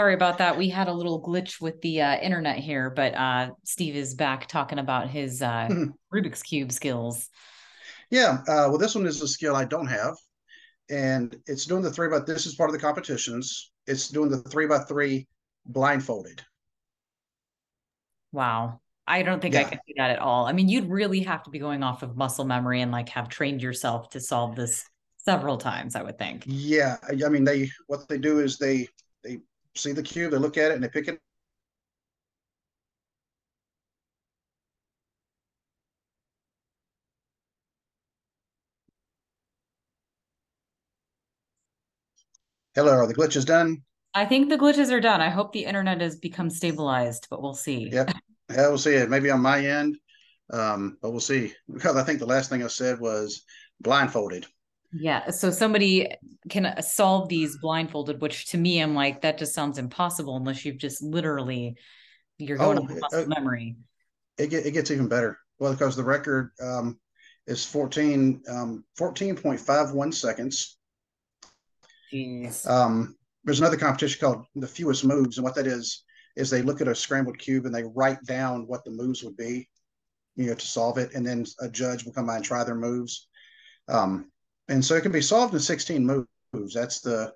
Sorry 0.00 0.14
about 0.14 0.38
that. 0.38 0.56
We 0.56 0.70
had 0.70 0.88
a 0.88 0.94
little 0.94 1.22
glitch 1.22 1.60
with 1.60 1.78
the 1.82 2.00
uh, 2.00 2.16
internet 2.20 2.56
here, 2.56 2.88
but 2.88 3.14
uh, 3.14 3.50
Steve 3.64 3.96
is 3.96 4.14
back 4.14 4.48
talking 4.48 4.78
about 4.78 5.10
his 5.10 5.42
uh, 5.42 5.68
Rubik's 6.10 6.42
Cube 6.42 6.72
skills. 6.72 7.28
Yeah. 8.08 8.38
Uh, 8.48 8.64
well, 8.70 8.78
this 8.78 8.94
one 8.94 9.04
is 9.04 9.20
a 9.20 9.28
skill 9.28 9.54
I 9.54 9.66
don't 9.66 9.88
have. 9.88 10.16
And 10.88 11.36
it's 11.46 11.66
doing 11.66 11.82
the 11.82 11.90
three 11.90 12.08
by, 12.08 12.20
this 12.20 12.46
is 12.46 12.54
part 12.54 12.70
of 12.70 12.72
the 12.72 12.80
competitions. 12.80 13.72
It's 13.86 14.08
doing 14.08 14.30
the 14.30 14.38
three 14.38 14.66
by 14.66 14.78
three 14.78 15.28
blindfolded. 15.66 16.40
Wow. 18.32 18.80
I 19.06 19.22
don't 19.22 19.42
think 19.42 19.52
yeah. 19.52 19.60
I 19.60 19.64
can 19.64 19.80
do 19.86 19.92
that 19.98 20.12
at 20.12 20.18
all. 20.18 20.46
I 20.46 20.52
mean, 20.52 20.70
you'd 20.70 20.88
really 20.88 21.20
have 21.24 21.42
to 21.42 21.50
be 21.50 21.58
going 21.58 21.82
off 21.82 22.02
of 22.02 22.16
muscle 22.16 22.46
memory 22.46 22.80
and 22.80 22.90
like 22.90 23.10
have 23.10 23.28
trained 23.28 23.62
yourself 23.62 24.08
to 24.10 24.20
solve 24.20 24.56
this 24.56 24.82
several 25.18 25.58
times, 25.58 25.94
I 25.94 26.02
would 26.02 26.16
think. 26.16 26.44
Yeah. 26.46 26.96
I 27.06 27.28
mean, 27.28 27.44
they, 27.44 27.68
what 27.86 28.08
they 28.08 28.16
do 28.16 28.38
is 28.38 28.56
they, 28.56 28.88
they 29.22 29.40
see 29.74 29.92
the 29.92 30.02
cube, 30.02 30.32
they 30.32 30.38
look 30.38 30.56
at 30.56 30.70
it, 30.70 30.74
and 30.74 30.84
they 30.84 30.88
pick 30.88 31.08
it 31.08 31.20
Hello, 42.76 42.92
are 42.92 43.06
the 43.06 43.14
glitches 43.14 43.44
done? 43.44 43.82
I 44.14 44.24
think 44.24 44.48
the 44.48 44.56
glitches 44.56 44.92
are 44.92 45.00
done. 45.00 45.20
I 45.20 45.28
hope 45.28 45.52
the 45.52 45.64
internet 45.64 46.00
has 46.00 46.16
become 46.16 46.50
stabilized, 46.50 47.26
but 47.28 47.42
we'll 47.42 47.54
see. 47.54 47.90
Yep. 47.92 48.12
Yeah, 48.48 48.68
we'll 48.68 48.78
see 48.78 48.94
it. 48.94 49.10
Maybe 49.10 49.30
on 49.30 49.40
my 49.40 49.64
end, 49.64 49.96
um, 50.52 50.96
but 51.02 51.10
we'll 51.10 51.20
see. 51.20 51.52
Because 51.72 51.96
I 51.96 52.04
think 52.04 52.20
the 52.20 52.26
last 52.26 52.48
thing 52.48 52.62
I 52.62 52.68
said 52.68 53.00
was 53.00 53.42
blindfolded. 53.80 54.46
Yeah. 54.92 55.30
So 55.30 55.50
somebody 55.50 56.08
can 56.48 56.80
solve 56.82 57.28
these 57.28 57.58
blindfolded, 57.58 58.20
which 58.20 58.46
to 58.46 58.58
me, 58.58 58.80
I'm 58.80 58.94
like, 58.94 59.22
that 59.22 59.38
just 59.38 59.54
sounds 59.54 59.78
impossible 59.78 60.36
unless 60.36 60.64
you've 60.64 60.78
just 60.78 61.02
literally, 61.02 61.76
you're 62.38 62.58
going 62.58 62.78
oh, 62.78 63.04
off 63.04 63.14
uh, 63.14 63.24
memory. 63.26 63.76
It, 64.38 64.52
it 64.52 64.72
gets 64.72 64.90
even 64.90 65.08
better. 65.08 65.38
Well, 65.58 65.72
because 65.72 65.94
the 65.94 66.04
record 66.04 66.50
um, 66.60 66.98
is 67.46 67.64
14, 67.64 68.42
um, 68.48 68.84
14.51 68.98 70.14
seconds. 70.14 70.78
Jeez. 72.12 72.68
Um, 72.68 73.16
there's 73.44 73.60
another 73.60 73.76
competition 73.76 74.20
called 74.20 74.46
the 74.56 74.66
fewest 74.66 75.04
moves. 75.04 75.38
And 75.38 75.44
what 75.44 75.54
that 75.54 75.66
is, 75.66 76.04
is 76.36 76.50
they 76.50 76.62
look 76.62 76.80
at 76.80 76.88
a 76.88 76.94
scrambled 76.94 77.38
cube 77.38 77.66
and 77.66 77.74
they 77.74 77.84
write 77.94 78.22
down 78.24 78.66
what 78.66 78.84
the 78.84 78.90
moves 78.90 79.22
would 79.22 79.36
be, 79.36 79.68
you 80.36 80.46
know, 80.46 80.54
to 80.54 80.66
solve 80.66 80.98
it. 80.98 81.14
And 81.14 81.26
then 81.26 81.44
a 81.60 81.68
judge 81.68 82.04
will 82.04 82.12
come 82.12 82.26
by 82.26 82.36
and 82.36 82.44
try 82.44 82.64
their 82.64 82.74
moves. 82.74 83.28
Um, 83.88 84.29
and 84.70 84.84
so 84.84 84.94
it 84.94 85.02
can 85.02 85.12
be 85.12 85.20
solved 85.20 85.52
in 85.52 85.60
16 85.60 86.24
moves. 86.54 86.74
That's 86.74 87.00
the 87.00 87.32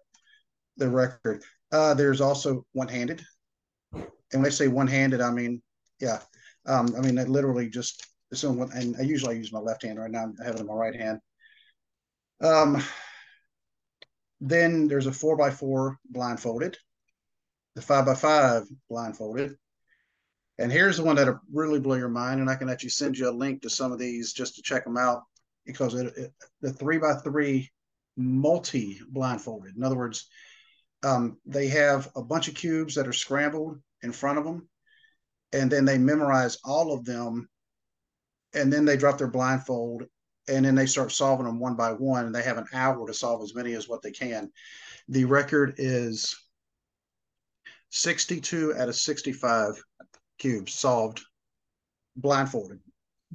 the 0.77 0.89
record. 0.89 1.43
Uh, 1.71 1.95
there's 1.95 2.21
also 2.21 2.65
one-handed, 2.73 3.23
and 3.93 4.07
when 4.33 4.47
I 4.47 4.49
say 4.49 4.69
one-handed, 4.69 5.21
I 5.21 5.31
mean 5.31 5.61
yeah, 6.01 6.21
um, 6.67 6.95
I 6.97 7.01
mean 7.01 7.19
I 7.19 7.25
literally 7.25 7.69
just 7.69 8.07
one, 8.43 8.71
and 8.73 8.97
I 8.99 9.03
usually 9.03 9.37
use 9.37 9.53
my 9.53 9.59
left 9.59 9.83
hand. 9.83 9.99
Right 9.99 10.11
now, 10.11 10.33
I 10.41 10.45
have 10.45 10.55
it 10.55 10.61
in 10.61 10.67
my 10.67 10.75
right 10.75 10.95
hand. 10.95 11.21
Um, 12.41 12.83
then 14.41 14.89
there's 14.89 15.07
a 15.07 15.13
four 15.13 15.37
by 15.37 15.51
four 15.51 15.99
blindfolded, 16.11 16.77
the 17.75 17.83
five 17.83 18.07
by 18.07 18.15
five 18.15 18.65
blindfolded, 18.89 19.57
and 20.59 20.71
here's 20.71 20.97
the 20.97 21.05
one 21.05 21.17
that 21.17 21.37
really 21.53 21.81
blow 21.81 21.95
your 21.95 22.09
mind. 22.09 22.41
And 22.41 22.51
I 22.51 22.57
can 22.57 22.69
actually 22.69 22.91
send 22.91 23.19
you 23.19 23.29
a 23.29 23.31
link 23.31 23.63
to 23.63 23.71
some 23.71 23.93
of 23.93 23.99
these 23.99 24.33
just 24.33 24.57
to 24.57 24.63
check 24.63 24.85
them 24.85 24.97
out 24.97 25.23
because 25.65 25.95
it, 25.95 26.13
it, 26.17 26.33
the 26.61 26.73
three 26.73 26.99
by 26.99 27.15
three 27.15 27.71
multi 28.17 29.01
blindfolded. 29.09 29.77
In 29.77 29.83
other 29.83 29.97
words, 29.97 30.29
um, 31.03 31.39
they 31.47 31.69
have 31.69 32.11
a 32.17 32.23
bunch 32.23 32.49
of 32.49 32.55
cubes 32.55 32.95
that 32.95 33.09
are 33.09 33.13
scrambled 33.13 33.79
in 34.03 34.13
front 34.13 34.39
of 34.39 34.45
them, 34.45 34.69
and 35.53 35.71
then 35.71 35.85
they 35.85 35.99
memorize 35.99 36.59
all 36.65 36.93
of 36.93 37.05
them, 37.05 37.49
and 38.55 38.73
then 38.73 38.85
they 38.85 38.97
drop 38.97 39.19
their 39.19 39.29
blindfold, 39.29 40.05
and 40.49 40.65
then 40.65 40.75
they 40.75 40.87
start 40.87 41.13
solving 41.13 41.47
them 41.47 41.59
one 41.59 41.77
by 41.77 41.93
one, 41.93 42.27
and 42.27 42.35
they 42.35 42.43
have 42.43 42.59
an 42.59 42.67
hour 42.73 43.07
to 43.07 43.15
solve 43.15 43.43
as 43.43 43.55
many 43.55 43.75
as 43.75 43.89
what 43.89 44.03
they 44.03 44.11
can. 44.11 44.51
The 45.09 45.25
record 45.25 45.75
is 45.77 46.35
62 47.91 48.75
out 48.77 48.89
of 48.89 48.97
65 48.97 49.83
cubes 50.39 50.75
solved 50.75 51.23
blindfolded. 52.17 52.81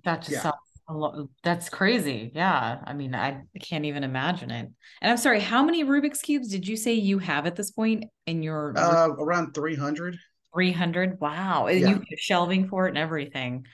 That 0.04 0.22
just 0.22 0.32
yeah. 0.32 0.42
sounds 0.42 0.56
a 0.90 0.94
lot. 0.94 1.28
That's 1.44 1.70
crazy. 1.70 2.32
Yeah. 2.34 2.80
I 2.84 2.94
mean, 2.94 3.16
I 3.16 3.44
can't 3.62 3.86
even 3.86 4.04
imagine 4.04 4.52
it. 4.52 4.68
And 5.02 5.12
I'm 5.12 5.18
sorry, 5.18 5.40
how 5.40 5.64
many 5.64 5.84
Rubik's 5.84 6.22
cubes 6.22 6.50
did 6.50 6.68
you 6.68 6.76
say 6.76 6.94
you 6.94 7.20
have 7.20 7.46
at 7.46 7.56
this 7.56 7.72
point 7.72 8.06
in 8.26 8.44
your 8.44 8.74
uh, 8.78 9.10
around 9.10 9.54
300? 9.54 10.18
300. 10.54 11.20
Wow. 11.20 11.68
And 11.68 11.80
yeah. 11.80 11.90
you 11.90 12.18
shelving 12.18 12.68
for 12.68 12.88
it 12.88 12.90
and 12.90 12.98
everything. 12.98 13.66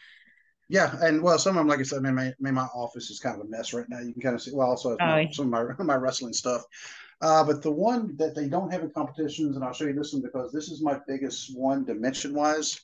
Yeah, 0.67 0.95
and 1.01 1.22
well, 1.22 1.38
some 1.38 1.57
of 1.57 1.62
them, 1.62 1.67
like 1.67 1.79
I 1.79 1.84
said, 1.84 2.00
I 2.00 2.01
mean, 2.01 2.34
my, 2.39 2.51
my 2.51 2.63
office 2.63 3.12
is 3.12 3.19
kind 3.19 3.39
of 3.39 3.45
a 3.45 3.50
mess 3.50 3.72
right 3.72 3.86
now. 3.88 4.00
You 4.00 4.13
can 4.13 4.22
kind 4.22 4.36
of 4.36 4.41
see. 4.41 4.51
Well, 4.51 4.67
also 4.67 4.98
oh. 5.00 5.25
some 5.31 5.53
of 5.53 5.77
my 5.77 5.84
my 5.84 5.95
wrestling 5.95 6.34
stuff. 6.34 6.63
Uh, 7.22 7.43
but 7.43 7.62
the 7.62 7.72
one 7.72 8.15
that 8.17 8.36
they 8.36 8.48
don't 8.48 8.72
have 8.72 8.81
in 8.81 8.89
competitions, 8.89 9.55
and 9.55 9.63
I'll 9.63 9.74
show 9.74 9.86
you 9.86 9.93
this 9.93 10.12
one 10.12 10.24
because 10.24 10.51
this 10.51 10.69
is 10.69 10.81
my 10.81 11.00
biggest 11.07 11.55
one 11.55 11.86
dimension 11.86 12.34
wise. 12.34 12.79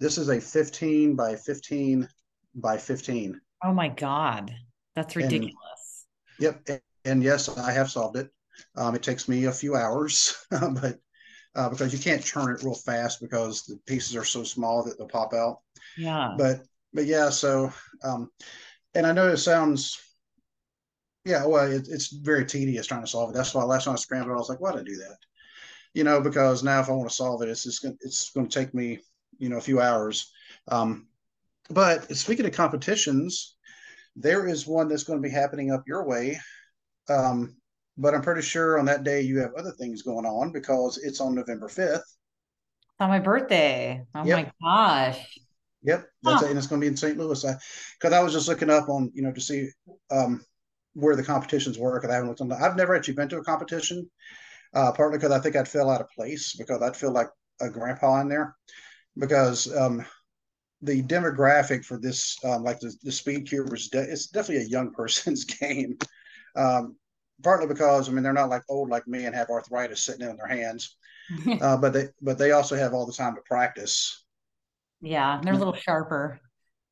This 0.00 0.18
is 0.18 0.28
a 0.28 0.40
15 0.40 1.14
by 1.14 1.36
15 1.36 2.08
by 2.54 2.76
15. 2.78 3.40
Oh 3.64 3.72
my 3.72 3.88
God. 3.88 4.54
That's 4.94 5.16
ridiculous. 5.16 6.06
And, 6.38 6.58
yep. 6.68 6.82
And, 7.06 7.22
yes, 7.22 7.48
I 7.56 7.72
have 7.72 7.90
solved 7.90 8.16
it. 8.16 8.28
Um, 8.76 8.94
it 8.94 9.02
takes 9.02 9.26
me 9.26 9.46
a 9.46 9.52
few 9.52 9.74
hours, 9.74 10.36
but 10.50 10.98
uh, 11.56 11.68
because 11.70 11.92
you 11.92 11.98
can't 11.98 12.24
turn 12.24 12.54
it 12.54 12.62
real 12.62 12.74
fast 12.74 13.20
because 13.20 13.64
the 13.64 13.76
pieces 13.86 14.14
are 14.16 14.24
so 14.24 14.44
small 14.44 14.84
that 14.84 14.98
they'll 14.98 15.08
pop 15.08 15.32
out. 15.32 15.60
Yeah. 15.96 16.34
But, 16.36 16.62
but 16.92 17.06
yeah, 17.06 17.30
so, 17.30 17.72
um, 18.04 18.30
and 18.94 19.06
I 19.06 19.12
know 19.12 19.28
it 19.28 19.38
sounds, 19.38 19.98
yeah, 21.24 21.46
well, 21.46 21.70
it, 21.70 21.88
it's 21.90 22.12
very 22.12 22.44
tedious 22.44 22.86
trying 22.86 23.02
to 23.02 23.06
solve 23.10 23.30
it. 23.30 23.32
That's 23.34 23.54
why 23.54 23.64
last 23.64 23.84
time 23.84 23.94
I 23.94 23.96
scrambled, 23.96 24.36
I 24.36 24.38
was 24.38 24.50
like, 24.50 24.60
why 24.60 24.72
did 24.72 24.82
I 24.82 24.84
do 24.84 24.96
that? 24.98 25.16
You 25.94 26.04
know, 26.04 26.20
because 26.20 26.62
now 26.62 26.80
if 26.80 26.88
I 26.88 26.92
want 26.92 27.08
to 27.08 27.14
solve 27.14 27.42
it, 27.42 27.48
it's 27.48 27.64
just 27.64 27.82
gonna, 27.82 27.96
it's 28.00 28.30
going 28.30 28.46
to 28.46 28.58
take 28.58 28.74
me, 28.74 28.98
you 29.38 29.48
know, 29.48 29.56
a 29.56 29.62
few 29.62 29.80
hours. 29.80 30.32
Um, 30.68 31.08
but 31.70 32.14
speaking 32.16 32.46
of 32.46 32.52
competitions, 32.52 33.56
there 34.16 34.46
is 34.46 34.66
one 34.66 34.88
that's 34.88 35.04
going 35.04 35.20
to 35.20 35.26
be 35.26 35.32
happening 35.32 35.72
up 35.72 35.84
your 35.86 36.06
way. 36.06 36.38
Um, 37.08 37.56
but 37.96 38.14
I'm 38.14 38.22
pretty 38.22 38.42
sure 38.42 38.78
on 38.78 38.86
that 38.86 39.04
day 39.04 39.20
you 39.20 39.38
have 39.38 39.54
other 39.56 39.72
things 39.72 40.02
going 40.02 40.26
on 40.26 40.52
because 40.52 40.98
it's 40.98 41.20
on 41.20 41.34
November 41.34 41.68
5th. 41.68 41.96
It's 41.96 42.16
On 43.00 43.08
my 43.08 43.18
birthday. 43.18 44.02
Oh 44.14 44.24
yep. 44.24 44.36
my 44.36 44.52
gosh. 44.62 45.38
Yep. 45.82 46.08
That's 46.22 46.40
huh. 46.40 46.46
and 46.48 46.58
it's 46.58 46.66
going 46.66 46.80
to 46.80 46.84
be 46.84 46.88
in 46.88 46.96
St. 46.96 47.18
Louis. 47.18 47.44
Because 48.00 48.12
I, 48.12 48.18
I, 48.18 48.22
was 48.22 48.32
just 48.32 48.48
looking 48.48 48.70
up 48.70 48.88
on, 48.88 49.10
you 49.14 49.22
know, 49.22 49.32
to 49.32 49.40
see 49.40 49.68
um, 50.10 50.42
where 50.94 51.14
the 51.14 51.22
competitions 51.22 51.78
were 51.78 51.98
because 51.98 52.10
I 52.10 52.14
haven't 52.14 52.28
looked 52.28 52.40
on. 52.40 52.48
The, 52.48 52.56
I've 52.56 52.76
never 52.76 52.94
actually 52.94 53.14
been 53.14 53.28
to 53.28 53.38
a 53.38 53.44
competition, 53.44 54.08
uh, 54.74 54.92
partly 54.92 55.18
because 55.18 55.32
I 55.32 55.40
think 55.40 55.56
I'd 55.56 55.68
feel 55.68 55.90
out 55.90 56.00
of 56.00 56.10
place 56.10 56.54
because 56.56 56.82
I'd 56.82 56.96
feel 56.96 57.12
like 57.12 57.28
a 57.60 57.68
grandpa 57.68 58.20
in 58.20 58.28
there 58.28 58.56
because 59.16 59.72
um, 59.76 60.04
the 60.84 61.02
demographic 61.02 61.84
for 61.84 61.98
this, 61.98 62.38
um, 62.44 62.62
like 62.62 62.80
the, 62.80 62.94
the 63.02 63.12
speed 63.12 63.48
cubers, 63.48 63.88
de- 63.88 64.10
it's 64.10 64.26
definitely 64.26 64.64
a 64.64 64.68
young 64.68 64.92
person's 64.94 65.44
game. 65.44 65.98
Um, 66.56 66.96
partly 67.42 67.66
because 67.66 68.08
I 68.08 68.12
mean 68.12 68.22
they're 68.22 68.32
not 68.32 68.48
like 68.48 68.62
old 68.68 68.90
like 68.90 69.06
me 69.06 69.24
and 69.24 69.34
have 69.34 69.50
arthritis 69.50 70.04
sitting 70.04 70.28
in 70.28 70.36
their 70.36 70.46
hands, 70.46 70.96
uh, 71.60 71.76
but 71.76 71.92
they 71.92 72.08
but 72.20 72.38
they 72.38 72.52
also 72.52 72.76
have 72.76 72.94
all 72.94 73.06
the 73.06 73.12
time 73.12 73.34
to 73.34 73.40
practice. 73.42 74.24
Yeah, 75.00 75.40
they're 75.42 75.54
a 75.54 75.58
little 75.58 75.74
sharper, 75.74 76.40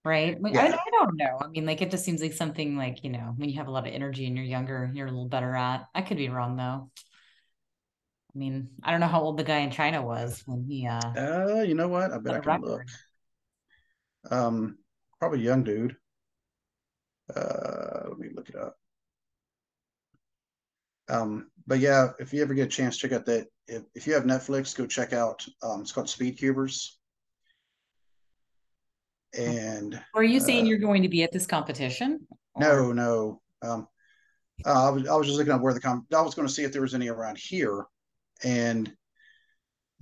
right? 0.05 0.41
Like, 0.41 0.53
yeah. 0.53 0.65
I, 0.65 0.67
I 0.67 0.91
don't 0.93 1.17
know. 1.17 1.39
I 1.41 1.47
mean, 1.49 1.65
like 1.65 1.81
it 1.81 1.91
just 1.91 2.05
seems 2.05 2.21
like 2.21 2.35
something 2.35 2.77
like 2.77 3.05
you 3.05 3.11
know 3.11 3.33
when 3.37 3.49
you 3.49 3.57
have 3.59 3.69
a 3.69 3.71
lot 3.71 3.87
of 3.87 3.95
energy 3.95 4.27
and 4.27 4.37
you're 4.37 4.45
younger, 4.45 4.91
you're 4.93 5.07
a 5.07 5.11
little 5.11 5.29
better 5.29 5.55
at. 5.55 5.87
I 5.95 6.03
could 6.03 6.17
be 6.17 6.29
wrong 6.29 6.57
though. 6.57 6.91
I 8.35 8.39
mean, 8.39 8.69
I 8.83 8.91
don't 8.91 9.01
know 9.01 9.09
how 9.09 9.21
old 9.21 9.37
the 9.37 9.45
guy 9.45 9.59
in 9.59 9.71
China 9.71 10.03
was 10.03 10.43
when 10.47 10.65
he. 10.65 10.87
Uh, 10.87 11.01
uh 11.17 11.65
you 11.67 11.75
know 11.75 11.89
what? 11.89 12.13
I 12.13 12.19
bet 12.19 12.35
I 12.35 12.41
can 12.41 12.53
record. 12.53 12.71
look. 12.71 12.83
Um, 14.31 14.79
probably 15.19 15.41
young 15.41 15.65
dude. 15.65 15.97
Uh, 17.35 18.09
let 18.09 18.19
me 18.19 18.29
look 18.35 18.49
it 18.49 18.57
up. 18.57 18.77
Um, 21.09 21.51
but 21.67 21.79
yeah, 21.79 22.09
if 22.19 22.33
you 22.33 22.43
ever 22.43 22.55
get 22.55 22.67
a 22.67 22.71
chance, 22.71 22.97
check 22.97 23.13
out 23.13 23.27
that. 23.27 23.47
If, 23.69 23.83
if 23.95 24.07
you 24.07 24.15
have 24.15 24.25
Netflix, 24.25 24.77
go 24.77 24.87
check 24.87 25.13
out. 25.13 25.45
Um, 25.63 25.83
it's 25.83 25.93
called 25.93 26.09
Speed 26.09 26.39
Cubers. 26.39 26.99
And 29.39 30.01
are 30.15 30.25
you 30.25 30.41
saying 30.41 30.65
uh, 30.65 30.69
you're 30.69 30.79
going 30.79 31.03
to 31.03 31.09
be 31.09 31.23
at 31.23 31.33
this 31.33 31.47
competition? 31.47 32.27
Or? 32.55 32.63
No, 32.63 32.93
no. 32.93 33.41
Um, 33.63 33.89
uh, 34.67 34.89
I 34.89 34.91
was 34.91 35.09
I 35.09 35.15
was 35.15 35.27
just 35.27 35.39
looking 35.39 35.53
at 35.53 35.61
where 35.61 35.73
the 35.73 35.81
com. 35.81 36.07
I 36.15 36.21
was 36.21 36.35
going 36.35 36.47
to 36.47 36.53
see 36.53 36.65
if 36.65 36.73
there 36.73 36.83
was 36.83 36.95
any 36.95 37.09
around 37.09 37.39
here, 37.39 37.87
and 38.45 38.93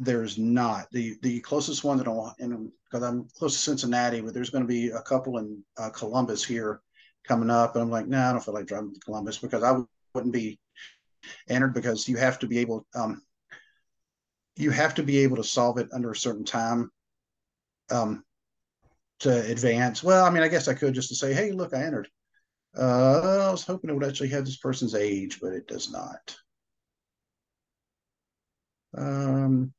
there's 0.00 0.38
not. 0.38 0.90
the 0.90 1.16
The 1.23 1.40
closest 1.40 1.85
one 1.85 1.99
that 1.99 2.09
I 2.09 2.33
in 2.42 2.73
because 2.90 3.07
I'm 3.07 3.28
close 3.38 3.52
to 3.52 3.59
Cincinnati, 3.59 4.21
but 4.21 4.35
there's 4.35 4.50
going 4.50 4.64
to 4.64 4.69
be 4.69 4.88
a 4.88 5.02
couple 5.02 5.38
in 5.38 5.62
uh, 5.78 5.90
Columbus 5.90 6.42
here 6.42 6.80
coming 7.28 7.50
up, 7.50 7.75
and 7.75 7.83
I'm 7.83 7.90
like, 7.90 8.09
no, 8.09 8.19
nah, 8.19 8.30
I 8.30 8.33
don't 8.33 8.45
feel 8.45 8.54
like 8.54 8.66
driving 8.66 8.95
to 8.95 9.00
Columbus 9.00 9.38
because 9.38 9.62
I 9.62 9.78
wouldn't 10.14 10.33
be 10.33 10.59
entered 11.49 11.75
because 11.75 12.09
you 12.09 12.16
have 12.16 12.38
to 12.40 12.49
be 12.49 12.59
able 12.59 12.87
um, 12.95 13.23
you 14.57 14.71
have 14.71 14.95
to 14.95 15.02
be 15.02 15.19
able 15.19 15.37
to 15.37 15.45
solve 15.45 15.78
it 15.78 15.88
under 15.92 16.11
a 16.11 16.16
certain 16.16 16.45
time 16.45 16.90
um, 17.90 18.25
to 19.21 19.50
advance. 19.50 20.02
Well, 20.02 20.25
I 20.25 20.30
mean, 20.30 20.42
I 20.42 20.49
guess 20.49 20.66
I 20.66 20.75
could 20.75 20.95
just 20.95 21.11
to 21.11 21.14
say, 21.14 21.35
hey, 21.35 21.52
look, 21.52 21.75
I 21.75 21.83
entered. 21.85 22.09
Uh, 22.76 23.49
I 23.49 23.50
was 23.50 23.64
hoping 23.64 23.90
it 23.90 23.92
would 23.92 24.04
actually 24.04 24.30
have 24.30 24.47
this 24.47 24.57
person's 24.57 24.95
age, 24.95 25.40
but 25.42 25.52
it 25.52 25.66
does 25.66 25.92
not. 25.92 26.37
Um, 28.97 29.73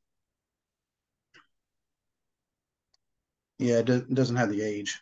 yeah, 3.61 3.79
it 3.79 4.13
doesn't 4.13 4.35
have 4.35 4.49
the 4.49 4.61
age, 4.61 5.01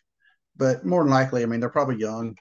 but 0.56 0.84
more 0.84 1.02
than 1.02 1.10
likely, 1.10 1.42
I 1.42 1.46
mean, 1.46 1.60
they're 1.60 1.68
probably 1.68 1.96
young. 1.96 2.36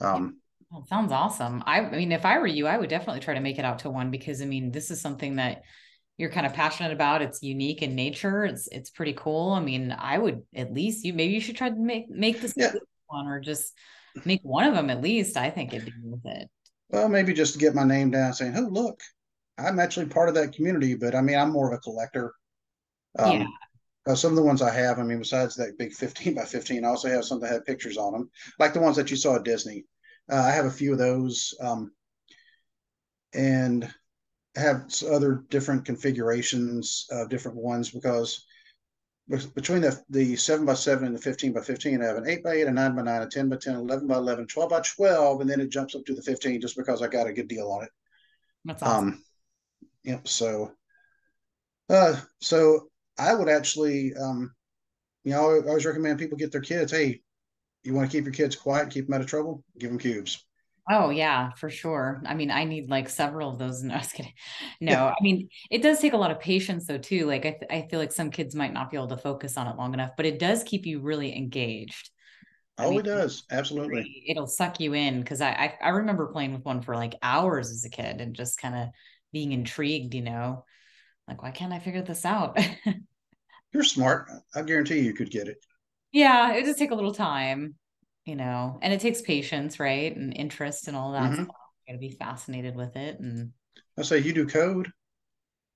Um, 0.00 0.38
well, 0.70 0.86
sounds 0.86 1.12
awesome. 1.12 1.62
I, 1.66 1.80
I 1.80 1.90
mean, 1.90 2.12
if 2.12 2.24
I 2.24 2.38
were 2.38 2.46
you, 2.46 2.66
I 2.66 2.78
would 2.78 2.90
definitely 2.90 3.20
try 3.20 3.34
to 3.34 3.40
make 3.40 3.58
it 3.58 3.64
out 3.64 3.80
to 3.80 3.90
one 3.90 4.10
because 4.10 4.42
I 4.42 4.46
mean, 4.46 4.72
this 4.72 4.90
is 4.90 5.00
something 5.00 5.36
that 5.36 5.62
you're 6.16 6.30
kind 6.30 6.46
of 6.46 6.54
passionate 6.54 6.92
about. 6.92 7.22
It's 7.22 7.42
unique 7.42 7.82
in 7.82 7.94
nature. 7.94 8.44
It's 8.44 8.68
it's 8.68 8.90
pretty 8.90 9.12
cool. 9.12 9.52
I 9.52 9.60
mean, 9.60 9.92
I 9.92 10.18
would 10.18 10.42
at 10.54 10.72
least 10.72 11.04
you 11.04 11.12
maybe 11.12 11.34
you 11.34 11.40
should 11.40 11.56
try 11.56 11.68
to 11.68 11.76
make 11.76 12.08
make 12.08 12.40
this 12.40 12.54
yeah. 12.56 12.72
one 13.06 13.26
or 13.26 13.40
just 13.40 13.74
make 14.24 14.40
one 14.42 14.64
of 14.64 14.74
them 14.74 14.90
at 14.90 15.02
least. 15.02 15.36
I 15.36 15.50
think 15.50 15.72
it'd 15.72 15.86
be 15.86 15.92
worth 16.02 16.20
it. 16.24 16.48
Well, 16.90 17.08
maybe 17.08 17.32
just 17.32 17.54
to 17.54 17.58
get 17.58 17.74
my 17.74 17.84
name 17.84 18.10
down, 18.10 18.32
saying, 18.34 18.54
"Oh, 18.56 18.68
look, 18.70 19.00
I'm 19.58 19.78
actually 19.78 20.06
part 20.06 20.28
of 20.28 20.34
that 20.36 20.54
community." 20.54 20.94
But 20.94 21.14
I 21.14 21.20
mean, 21.20 21.38
I'm 21.38 21.50
more 21.50 21.72
of 21.72 21.78
a 21.78 21.80
collector. 21.80 22.32
Um, 23.18 23.40
yeah. 23.40 23.46
Some 24.14 24.32
of 24.32 24.36
the 24.36 24.42
ones 24.42 24.62
I 24.62 24.74
have, 24.74 24.98
I 24.98 25.04
mean, 25.04 25.18
besides 25.18 25.54
that 25.56 25.78
big 25.78 25.92
15 25.92 26.34
by 26.34 26.44
15, 26.44 26.84
I 26.84 26.88
also 26.88 27.08
have 27.08 27.24
some 27.24 27.40
that 27.40 27.52
have 27.52 27.64
pictures 27.64 27.96
on 27.96 28.12
them, 28.12 28.30
like 28.58 28.72
the 28.72 28.80
ones 28.80 28.96
that 28.96 29.10
you 29.10 29.16
saw 29.16 29.36
at 29.36 29.44
Disney. 29.44 29.84
Uh, 30.30 30.42
I 30.42 30.50
have 30.50 30.66
a 30.66 30.70
few 30.70 30.92
of 30.92 30.98
those, 30.98 31.54
um, 31.60 31.92
and 33.32 33.92
have 34.56 34.92
other 35.10 35.44
different 35.48 35.84
configurations 35.84 37.06
of 37.10 37.28
different 37.28 37.56
ones 37.56 37.90
because 37.90 38.44
between 39.54 39.80
the, 39.80 39.98
the 40.10 40.36
7 40.36 40.66
by 40.66 40.74
7 40.74 41.06
and 41.06 41.16
the 41.16 41.20
15 41.20 41.52
by 41.52 41.60
15 41.60 42.02
i 42.02 42.04
have 42.04 42.16
an 42.16 42.28
8 42.28 42.42
by 42.42 42.52
8 42.52 42.66
a 42.66 42.72
9 42.72 42.96
by 42.96 43.02
9 43.02 43.22
a 43.22 43.26
10 43.26 43.48
by 43.48 43.56
10 43.56 43.76
11 43.76 44.06
by 44.06 44.16
11 44.16 44.46
12 44.46 44.70
by 44.70 44.80
12 44.80 45.40
and 45.40 45.48
then 45.48 45.60
it 45.60 45.70
jumps 45.70 45.94
up 45.94 46.04
to 46.04 46.14
the 46.14 46.22
15 46.22 46.60
just 46.60 46.76
because 46.76 47.00
i 47.00 47.06
got 47.06 47.26
a 47.26 47.32
good 47.32 47.48
deal 47.48 47.70
on 47.70 47.84
it 47.84 47.90
that's 48.64 48.82
awesome 48.82 49.08
um 49.08 49.22
yep 50.04 50.28
so 50.28 50.72
uh 51.88 52.16
so 52.40 52.88
i 53.18 53.34
would 53.34 53.48
actually 53.48 54.12
um 54.14 54.52
you 55.24 55.32
know 55.32 55.56
i 55.56 55.68
always 55.68 55.86
recommend 55.86 56.18
people 56.18 56.38
get 56.38 56.52
their 56.52 56.60
kids 56.60 56.92
hey 56.92 57.20
you 57.84 57.94
want 57.94 58.10
to 58.10 58.16
keep 58.16 58.24
your 58.24 58.34
kids 58.34 58.56
quiet, 58.56 58.90
keep 58.90 59.06
them 59.06 59.14
out 59.14 59.20
of 59.20 59.26
trouble, 59.26 59.64
give 59.78 59.90
them 59.90 59.98
cubes. 59.98 60.44
Oh 60.90 61.10
yeah, 61.10 61.50
for 61.52 61.70
sure. 61.70 62.22
I 62.26 62.34
mean, 62.34 62.50
I 62.50 62.64
need 62.64 62.90
like 62.90 63.08
several 63.08 63.50
of 63.50 63.58
those. 63.58 63.82
No, 63.84 63.94
I 63.94 63.98
was 63.98 64.12
kidding. 64.12 64.32
No. 64.80 65.08
I 65.08 65.22
mean, 65.22 65.48
it 65.70 65.82
does 65.82 66.00
take 66.00 66.12
a 66.12 66.18
lot 66.18 66.30
of 66.30 66.40
patience 66.40 66.86
though 66.86 66.98
too. 66.98 67.26
Like 67.26 67.46
I, 67.46 67.50
th- 67.50 67.70
I 67.70 67.88
feel 67.88 68.00
like 68.00 68.12
some 68.12 68.30
kids 68.30 68.54
might 68.54 68.72
not 68.72 68.90
be 68.90 68.96
able 68.96 69.08
to 69.08 69.16
focus 69.16 69.56
on 69.56 69.68
it 69.68 69.76
long 69.76 69.94
enough, 69.94 70.12
but 70.16 70.26
it 70.26 70.38
does 70.38 70.64
keep 70.64 70.86
you 70.86 71.00
really 71.00 71.36
engaged. 71.36 72.10
I 72.78 72.86
oh, 72.86 72.90
mean, 72.90 73.00
it 73.00 73.04
does. 73.04 73.44
Absolutely. 73.50 74.24
It'll 74.26 74.46
suck 74.46 74.80
you 74.80 74.94
in 74.94 75.20
because 75.20 75.40
I, 75.40 75.50
I 75.50 75.74
I 75.82 75.88
remember 75.90 76.26
playing 76.26 76.52
with 76.52 76.64
one 76.64 76.82
for 76.82 76.96
like 76.96 77.14
hours 77.22 77.70
as 77.70 77.84
a 77.84 77.90
kid 77.90 78.20
and 78.20 78.34
just 78.34 78.58
kind 78.58 78.74
of 78.74 78.88
being 79.32 79.52
intrigued. 79.52 80.14
You 80.14 80.22
know, 80.22 80.64
like 81.32 81.42
why 81.42 81.50
can't 81.50 81.72
I 81.72 81.78
figure 81.78 82.02
this 82.02 82.26
out? 82.26 82.58
You're 83.72 83.84
smart. 83.84 84.30
I 84.54 84.60
guarantee 84.62 85.00
you 85.00 85.14
could 85.14 85.30
get 85.30 85.48
it. 85.48 85.64
Yeah, 86.12 86.52
it 86.52 86.64
does 86.64 86.76
take 86.76 86.90
a 86.90 86.94
little 86.94 87.14
time, 87.14 87.74
you 88.26 88.36
know, 88.36 88.78
and 88.82 88.92
it 88.92 89.00
takes 89.00 89.22
patience, 89.22 89.80
right? 89.80 90.14
And 90.14 90.36
interest 90.36 90.88
and 90.88 90.96
all 90.96 91.12
that. 91.12 91.30
Mm-hmm. 91.30 91.44
Gotta 91.88 91.98
be 91.98 92.10
fascinated 92.10 92.76
with 92.76 92.96
it. 92.96 93.18
And 93.18 93.52
I 93.98 94.02
say 94.02 94.18
you 94.18 94.34
do 94.34 94.46
code. 94.46 94.92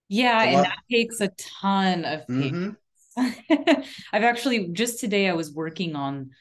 Yeah, 0.08 0.42
and 0.42 0.64
that 0.66 0.78
takes 0.90 1.22
a 1.22 1.28
ton 1.60 2.04
of 2.04 2.26
mm-hmm. 2.26 2.72
patience. 3.16 3.88
I've 4.12 4.24
actually 4.24 4.68
just 4.68 5.00
today 5.00 5.26
I 5.30 5.32
was 5.32 5.54
working 5.54 5.96
on 5.96 6.32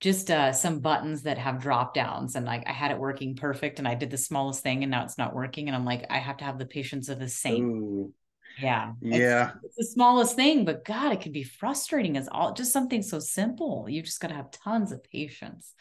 just 0.00 0.30
uh, 0.30 0.52
some 0.52 0.80
buttons 0.80 1.22
that 1.22 1.38
have 1.38 1.60
drop 1.60 1.94
downs 1.94 2.34
and 2.34 2.44
like 2.44 2.64
I 2.66 2.72
had 2.72 2.90
it 2.90 2.98
working 2.98 3.36
perfect 3.36 3.78
and 3.78 3.86
I 3.86 3.94
did 3.94 4.10
the 4.10 4.18
smallest 4.18 4.62
thing 4.62 4.82
and 4.82 4.90
now 4.90 5.04
it's 5.04 5.18
not 5.18 5.34
working 5.34 5.68
and 5.68 5.76
I'm 5.76 5.84
like 5.84 6.06
I 6.10 6.18
have 6.18 6.38
to 6.38 6.44
have 6.44 6.58
the 6.58 6.66
patience 6.66 7.08
of 7.08 7.20
a 7.20 7.28
saint. 7.28 7.64
Ooh. 7.64 8.12
Yeah. 8.60 8.92
Yeah. 9.00 9.50
It's, 9.62 9.64
it's, 9.64 9.76
the 9.76 9.84
smallest 9.94 10.36
thing, 10.36 10.64
but 10.64 10.84
God, 10.84 11.12
it 11.12 11.20
can 11.20 11.32
be 11.32 11.44
frustrating 11.44 12.16
as 12.16 12.28
all 12.30 12.52
just 12.52 12.72
something 12.72 13.02
so 13.02 13.18
simple. 13.18 13.86
You 13.88 14.02
just 14.02 14.20
got 14.20 14.28
to 14.28 14.34
have 14.34 14.50
tons 14.50 14.92
of 14.92 15.02
patience, 15.04 15.74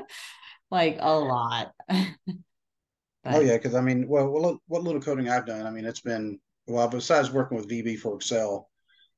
like 0.70 0.98
a 1.00 1.18
lot. 1.18 1.72
oh, 1.90 3.40
yeah. 3.40 3.58
Cause 3.58 3.74
I 3.74 3.80
mean, 3.80 4.08
well, 4.08 4.28
what, 4.28 4.58
what 4.68 4.82
little 4.82 5.00
coding 5.00 5.28
I've 5.28 5.46
done, 5.46 5.66
I 5.66 5.70
mean, 5.70 5.84
it's 5.84 6.00
been, 6.00 6.38
well, 6.66 6.88
besides 6.88 7.30
working 7.30 7.56
with 7.56 7.68
VB 7.68 7.98
for 7.98 8.16
Excel, 8.16 8.70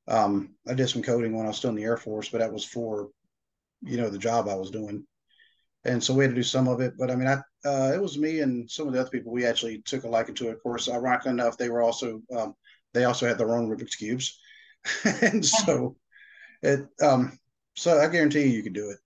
um, 0.07 0.55
I 0.67 0.73
did 0.73 0.89
some 0.89 1.03
coding 1.03 1.35
when 1.35 1.45
I 1.45 1.49
was 1.49 1.57
still 1.57 1.69
in 1.69 1.75
the 1.75 1.83
Air 1.83 1.97
Force, 1.97 2.29
but 2.29 2.39
that 2.39 2.53
was 2.53 2.65
for, 2.65 3.09
you 3.81 3.97
know, 3.97 4.09
the 4.09 4.17
job 4.17 4.47
I 4.47 4.55
was 4.55 4.71
doing. 4.71 5.05
And 5.83 6.03
so 6.03 6.13
we 6.13 6.23
had 6.23 6.31
to 6.31 6.35
do 6.35 6.43
some 6.43 6.67
of 6.67 6.81
it, 6.81 6.93
but 6.97 7.11
I 7.11 7.15
mean, 7.15 7.27
I, 7.27 7.41
uh, 7.67 7.91
it 7.93 8.01
was 8.01 8.17
me 8.17 8.39
and 8.39 8.69
some 8.69 8.87
of 8.87 8.93
the 8.93 8.99
other 8.99 9.09
people. 9.09 9.31
We 9.31 9.45
actually 9.45 9.81
took 9.83 10.03
a 10.03 10.07
liking 10.07 10.35
to 10.35 10.49
it. 10.49 10.53
Of 10.53 10.63
course, 10.63 10.89
ironically 10.89 11.31
enough, 11.31 11.57
they 11.57 11.69
were 11.69 11.81
also 11.81 12.21
um, 12.35 12.55
they 12.97 13.05
also 13.05 13.27
had 13.27 13.37
their 13.37 13.55
own 13.55 13.67
Rubik's 13.67 13.95
cubes, 13.95 14.39
and 15.21 15.45
so 15.45 15.95
it. 16.61 16.87
Um, 17.01 17.37
so 17.75 17.99
I 17.99 18.07
guarantee 18.07 18.41
you, 18.43 18.49
you 18.49 18.63
could 18.63 18.73
do 18.73 18.89
it. 18.89 18.97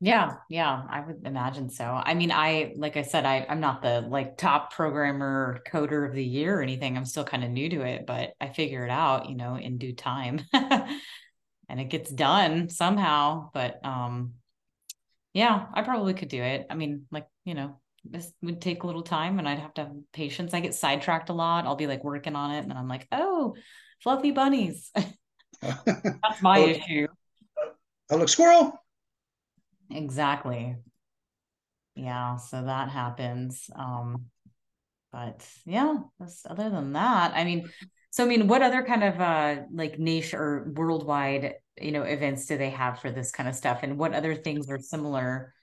Yeah, 0.00 0.34
yeah, 0.50 0.82
I 0.90 1.00
would 1.00 1.24
imagine 1.24 1.70
so. 1.70 1.84
I 1.84 2.14
mean, 2.14 2.32
I 2.32 2.74
like 2.76 2.96
I 2.96 3.02
said, 3.02 3.24
I 3.24 3.46
I'm 3.48 3.60
not 3.60 3.82
the 3.82 4.00
like 4.00 4.36
top 4.36 4.72
programmer 4.72 5.62
coder 5.70 6.08
of 6.08 6.14
the 6.14 6.24
year 6.24 6.58
or 6.58 6.62
anything. 6.62 6.96
I'm 6.96 7.04
still 7.04 7.24
kind 7.24 7.44
of 7.44 7.50
new 7.50 7.68
to 7.70 7.82
it, 7.82 8.04
but 8.06 8.32
I 8.40 8.48
figure 8.48 8.84
it 8.84 8.90
out, 8.90 9.28
you 9.28 9.36
know, 9.36 9.56
in 9.56 9.78
due 9.78 9.94
time. 9.94 10.40
and 10.52 11.80
it 11.80 11.88
gets 11.88 12.10
done 12.10 12.68
somehow, 12.68 13.50
but 13.54 13.84
um 13.84 14.34
yeah, 15.34 15.66
I 15.72 15.82
probably 15.82 16.14
could 16.14 16.28
do 16.28 16.42
it. 16.42 16.66
I 16.68 16.74
mean, 16.74 17.06
like, 17.10 17.26
you 17.44 17.54
know, 17.54 17.80
this 18.04 18.32
would 18.42 18.60
take 18.60 18.82
a 18.82 18.86
little 18.86 19.02
time 19.02 19.38
and 19.38 19.48
I'd 19.48 19.58
have 19.58 19.74
to 19.74 19.82
have 19.82 19.92
patience. 20.12 20.54
I 20.54 20.60
get 20.60 20.74
sidetracked 20.74 21.28
a 21.28 21.34
lot. 21.34 21.66
I'll 21.66 21.76
be 21.76 21.86
like 21.86 22.04
working 22.04 22.36
on 22.36 22.52
it 22.52 22.64
and 22.64 22.72
I'm 22.72 22.88
like, 22.88 23.06
oh, 23.12 23.54
fluffy 24.02 24.32
bunnies. 24.32 24.90
That's 25.62 26.42
my 26.42 26.58
oh, 26.60 26.66
issue. 26.68 27.06
I 28.10 28.16
look 28.16 28.28
squirrel. 28.28 28.72
Exactly. 29.90 30.76
Yeah, 31.94 32.36
so 32.36 32.64
that 32.64 32.88
happens. 32.88 33.70
Um, 33.74 34.26
but 35.12 35.46
yeah, 35.66 35.98
other 36.48 36.70
than 36.70 36.94
that, 36.94 37.32
I 37.34 37.44
mean, 37.44 37.70
so 38.10 38.24
I 38.24 38.26
mean, 38.28 38.48
what 38.48 38.62
other 38.62 38.82
kind 38.82 39.04
of 39.04 39.20
uh 39.20 39.62
like 39.72 39.98
niche 39.98 40.34
or 40.34 40.72
worldwide, 40.74 41.54
you 41.80 41.92
know, 41.92 42.02
events 42.02 42.46
do 42.46 42.56
they 42.56 42.70
have 42.70 43.00
for 43.00 43.10
this 43.10 43.30
kind 43.30 43.48
of 43.48 43.54
stuff? 43.54 43.80
And 43.82 43.98
what 43.98 44.14
other 44.14 44.34
things 44.34 44.70
are 44.70 44.78
similar 44.78 45.54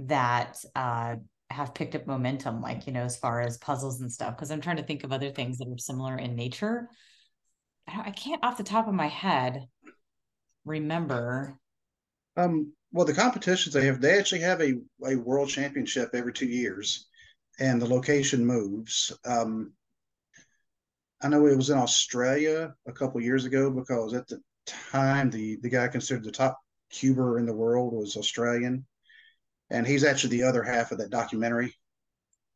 that 0.00 0.56
uh 0.74 1.16
have 1.50 1.74
picked 1.74 1.94
up 1.94 2.06
momentum, 2.06 2.60
like, 2.60 2.86
you 2.86 2.92
know, 2.92 3.02
as 3.02 3.16
far 3.16 3.40
as 3.40 3.58
puzzles 3.58 4.00
and 4.00 4.10
stuff? 4.12 4.34
Because 4.36 4.50
I'm 4.50 4.60
trying 4.60 4.76
to 4.76 4.82
think 4.82 5.04
of 5.04 5.12
other 5.12 5.30
things 5.30 5.58
that 5.58 5.68
are 5.68 5.78
similar 5.78 6.16
in 6.16 6.34
nature. 6.34 6.88
I, 7.86 8.10
can't 8.10 8.42
off 8.42 8.56
the 8.56 8.64
top 8.64 8.88
of 8.88 8.94
my 8.94 9.08
head 9.08 9.66
remember. 10.64 11.58
Um, 12.36 12.72
well, 12.92 13.04
the 13.04 13.12
competitions 13.12 13.74
they 13.74 13.86
have, 13.86 14.00
they 14.00 14.18
actually 14.18 14.40
have 14.40 14.62
a, 14.62 14.74
a 15.06 15.16
world 15.16 15.48
championship 15.48 16.10
every 16.14 16.32
two 16.32 16.46
years. 16.46 17.08
and 17.58 17.80
the 17.80 17.86
location 17.86 18.44
moves. 18.44 19.12
Um, 19.24 19.72
I 21.22 21.28
know 21.28 21.46
it 21.46 21.56
was 21.56 21.70
in 21.70 21.78
Australia 21.78 22.74
a 22.86 22.92
couple 22.92 23.20
years 23.20 23.44
ago 23.44 23.70
because 23.70 24.14
at 24.14 24.26
the 24.28 24.40
time 24.66 25.30
the 25.30 25.56
the 25.62 25.68
guy 25.68 25.88
considered 25.88 26.24
the 26.24 26.30
top 26.30 26.58
cuber 26.90 27.38
in 27.38 27.46
the 27.46 27.54
world 27.54 27.92
was 27.92 28.16
Australian, 28.16 28.84
and 29.70 29.86
he's 29.86 30.04
actually 30.04 30.36
the 30.36 30.44
other 30.44 30.62
half 30.62 30.92
of 30.92 30.98
that 30.98 31.10
documentary. 31.10 31.74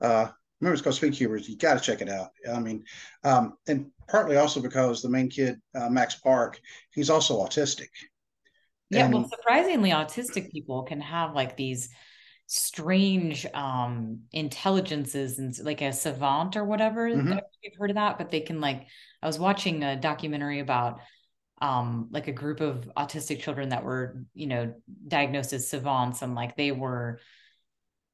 Uh, 0.00 0.28
remember, 0.60 0.74
it's 0.74 0.82
called 0.82 0.96
Speed 0.96 1.14
Cubers. 1.14 1.48
You 1.48 1.56
got 1.56 1.74
to 1.74 1.80
check 1.80 2.00
it 2.00 2.08
out. 2.08 2.30
I 2.52 2.58
mean, 2.60 2.84
um, 3.24 3.54
and 3.66 3.90
partly 4.08 4.36
also 4.36 4.60
because 4.60 5.02
the 5.02 5.08
main 5.08 5.28
kid, 5.28 5.60
uh, 5.74 5.88
Max 5.88 6.16
Park, 6.16 6.60
he's 6.92 7.10
also 7.10 7.44
autistic. 7.44 7.88
Yeah, 8.90 9.04
and, 9.04 9.14
well, 9.14 9.28
surprisingly, 9.28 9.90
autistic 9.90 10.50
people 10.50 10.82
can 10.84 11.00
have 11.00 11.34
like 11.34 11.56
these 11.56 11.90
strange 12.50 13.44
um 13.52 14.20
intelligences 14.32 15.38
and 15.38 15.54
like 15.62 15.82
a 15.82 15.92
savant 15.92 16.56
or 16.56 16.64
whatever. 16.64 17.10
Mm-hmm. 17.10 17.38
You've 17.62 17.76
heard 17.78 17.90
of 17.90 17.96
that, 17.96 18.16
but 18.16 18.30
they 18.30 18.40
can 18.40 18.60
like. 18.60 18.86
I 19.22 19.26
was 19.26 19.38
watching 19.38 19.82
a 19.82 19.96
documentary 19.96 20.60
about 20.60 21.00
um 21.60 22.08
like 22.10 22.28
a 22.28 22.32
group 22.32 22.60
of 22.60 22.90
autistic 22.96 23.40
children 23.40 23.70
that 23.70 23.84
were 23.84 24.22
you 24.34 24.46
know 24.46 24.74
diagnosed 25.06 25.52
as 25.52 25.68
savants 25.68 26.22
and 26.22 26.34
like 26.34 26.56
they 26.56 26.72
were 26.72 27.20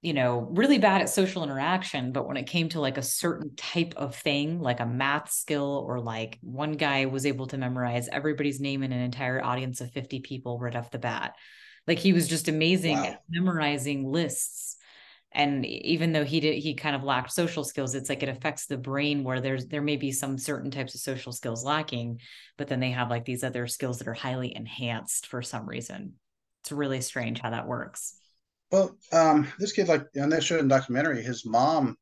you 0.01 0.13
know 0.13 0.49
really 0.53 0.79
bad 0.79 1.01
at 1.01 1.09
social 1.09 1.43
interaction 1.43 2.13
but 2.13 2.27
when 2.27 2.37
it 2.37 2.47
came 2.47 2.69
to 2.69 2.81
like 2.81 2.99
a 2.99 3.03
certain 3.03 3.55
type 3.57 3.95
of 3.97 4.15
thing 4.15 4.61
like 4.61 4.81
a 4.81 4.87
math 4.87 5.31
skill 5.31 5.85
or 5.87 5.99
like 5.99 6.39
one 6.43 6.73
guy 6.73 7.07
was 7.07 7.27
able 7.27 7.47
to 7.47 7.57
memorize 7.57 8.09
everybody's 8.09 8.61
name 8.61 8.83
in 8.83 8.93
an 8.93 9.01
entire 9.01 9.43
audience 9.43 9.81
of 9.81 9.91
50 9.91 10.21
people 10.21 10.59
right 10.59 10.77
off 10.77 10.91
the 10.91 10.99
bat 10.99 11.35
like 11.87 11.99
he 11.99 12.13
was 12.13 12.29
just 12.29 12.49
amazing 12.49 12.97
wow. 12.97 13.05
at 13.05 13.23
memorizing 13.31 14.11
lists 14.11 14.77
and 15.35 15.67
even 15.67 16.13
though 16.13 16.25
he 16.25 16.41
did 16.41 16.57
he 16.59 16.75
kind 16.75 16.95
of 16.95 17.03
lacked 17.03 17.33
social 17.33 17.65
skills 17.65 17.95
it's 17.95 18.09
like 18.09 18.23
it 18.23 18.29
affects 18.29 18.67
the 18.67 18.77
brain 18.77 19.25
where 19.25 19.41
there's 19.41 19.67
there 19.67 19.83
may 19.83 19.97
be 19.97 20.13
some 20.13 20.39
certain 20.39 20.71
types 20.71 20.95
of 20.95 21.01
social 21.01 21.33
skills 21.33 21.65
lacking 21.65 22.21
but 22.57 22.69
then 22.69 22.81
they 22.81 22.93
have 22.93 23.11
like 23.11 23.25
these 23.25 23.45
other 23.45 23.67
skills 23.67 23.99
that 23.99 24.09
are 24.09 24.15
highly 24.15 24.55
enhanced 24.55 25.27
for 25.27 25.43
some 25.43 25.69
reason. 25.69 26.15
It's 26.63 26.73
really 26.73 27.01
strange 27.01 27.41
how 27.41 27.51
that 27.51 27.67
works. 27.67 28.15
Well 28.71 28.97
um 29.13 29.49
this 29.59 29.73
kid 29.73 29.89
like 29.89 30.07
on 30.21 30.31
that 30.31 30.45
show 30.45 30.59
in 30.59 30.69
documentary 30.69 31.23
his 31.23 31.45
mom 31.45 31.97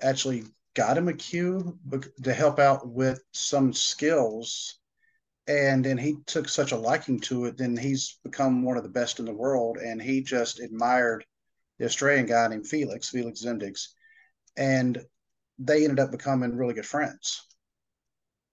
actually 0.00 0.44
got 0.74 0.98
him 0.98 1.08
a 1.08 1.14
cube 1.14 1.76
to 2.22 2.34
help 2.34 2.58
out 2.58 2.88
with 2.88 3.22
some 3.32 3.72
skills 3.72 4.78
and 5.46 5.84
then 5.84 5.98
he 5.98 6.16
took 6.26 6.48
such 6.48 6.72
a 6.72 6.76
liking 6.76 7.20
to 7.20 7.44
it 7.46 7.56
then 7.56 7.76
he's 7.76 8.18
become 8.24 8.62
one 8.62 8.76
of 8.76 8.82
the 8.82 8.88
best 8.88 9.18
in 9.18 9.24
the 9.24 9.32
world 9.32 9.76
and 9.78 10.00
he 10.00 10.22
just 10.22 10.60
admired 10.60 11.24
the 11.78 11.84
Australian 11.84 12.26
guy 12.26 12.48
named 12.48 12.66
Felix, 12.66 13.08
Felix 13.08 13.44
Zemdegs, 13.44 13.88
and 14.56 15.02
they 15.58 15.84
ended 15.84 16.00
up 16.00 16.10
becoming 16.10 16.56
really 16.56 16.74
good 16.74 16.86
friends. 16.86 17.46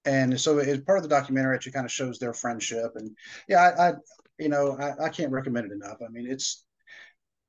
And 0.06 0.40
so, 0.40 0.58
as 0.58 0.82
part 0.82 0.98
of 0.98 1.04
the 1.04 1.10
documentary, 1.10 1.56
actually 1.56 1.74
kind 1.74 1.86
of 1.86 1.92
shows 1.92 2.18
their 2.18 2.34
friendship. 2.34 2.94
And 2.96 3.16
yeah, 3.48 3.60
I, 3.60 3.90
I 3.90 3.94
you 4.40 4.50
know, 4.50 4.76
I, 4.78 5.06
I, 5.06 5.10
can't 5.10 5.32
recommend 5.32 5.68
it 5.68 5.76
enough. 5.76 5.98
I 6.04 6.10
mean, 6.10 6.26
it's, 6.28 6.66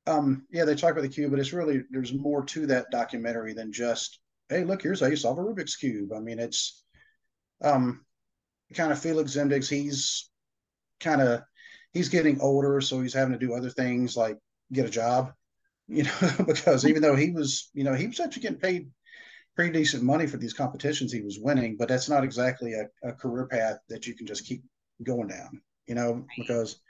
um, 0.06 0.46
yeah, 0.50 0.66
they 0.66 0.74
talk 0.74 0.92
about 0.92 1.02
the 1.02 1.08
cube, 1.08 1.30
but 1.30 1.40
it's 1.40 1.54
really 1.54 1.82
there's 1.90 2.12
more 2.12 2.44
to 2.44 2.66
that 2.66 2.90
documentary 2.90 3.54
than 3.54 3.72
just, 3.72 4.18
hey, 4.50 4.64
look, 4.64 4.82
here's 4.82 5.00
how 5.00 5.06
you 5.06 5.16
solve 5.16 5.38
a 5.38 5.42
Rubik's 5.42 5.76
cube. 5.76 6.12
I 6.12 6.20
mean, 6.20 6.38
it's, 6.38 6.84
um, 7.62 8.04
kind 8.74 8.92
of 8.92 8.98
Felix 8.98 9.32
Zemdegs. 9.32 9.70
He's 9.70 10.30
kind 11.00 11.22
of 11.22 11.42
he's 11.92 12.08
getting 12.08 12.40
older, 12.40 12.80
so 12.80 13.00
he's 13.00 13.14
having 13.14 13.32
to 13.32 13.38
do 13.38 13.54
other 13.54 13.70
things 13.70 14.16
like 14.16 14.36
get 14.72 14.86
a 14.86 14.90
job 14.90 15.32
you 15.88 16.04
know, 16.04 16.30
because 16.46 16.86
even 16.86 17.02
though 17.02 17.16
he 17.16 17.30
was, 17.30 17.70
you 17.74 17.84
know, 17.84 17.94
he 17.94 18.06
was 18.06 18.20
actually 18.20 18.42
getting 18.42 18.58
paid 18.58 18.90
pretty 19.54 19.72
decent 19.72 20.02
money 20.02 20.26
for 20.26 20.38
these 20.38 20.54
competitions 20.54 21.12
he 21.12 21.20
was 21.20 21.38
winning, 21.38 21.76
but 21.76 21.88
that's 21.88 22.08
not 22.08 22.24
exactly 22.24 22.74
a, 22.74 22.86
a 23.08 23.12
career 23.12 23.46
path 23.46 23.78
that 23.88 24.06
you 24.06 24.14
can 24.14 24.26
just 24.26 24.46
keep 24.46 24.62
going 25.02 25.28
down, 25.28 25.60
you 25.86 25.94
know, 25.94 26.24
because, 26.38 26.80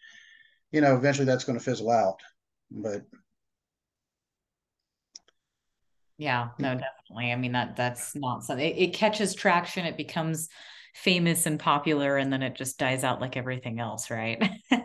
you 0.71 0.81
know, 0.81 0.97
eventually 0.97 1.27
that's 1.27 1.45
going 1.45 1.59
to 1.59 1.65
fizzle 1.65 1.91
out. 1.91 2.21
But 2.71 3.03
yeah, 6.19 6.51
no, 6.59 6.75
definitely. 6.75 7.33
I 7.33 7.37
mean, 7.37 7.53
that 7.53 7.75
that's 7.75 8.15
not 8.15 8.45
something 8.45 8.65
it, 8.65 8.79
it 8.79 8.95
catches 8.95 9.35
traction, 9.35 9.87
it 9.87 9.97
becomes 9.97 10.49
famous 10.95 11.47
and 11.47 11.59
popular, 11.59 12.17
and 12.17 12.33
then 12.33 12.43
it 12.43 12.55
just 12.55 12.79
dies 12.79 13.03
out 13.03 13.21
like 13.21 13.37
everything 13.37 13.81
else, 13.81 14.09
right? 14.09 14.41
yeah. 14.71 14.81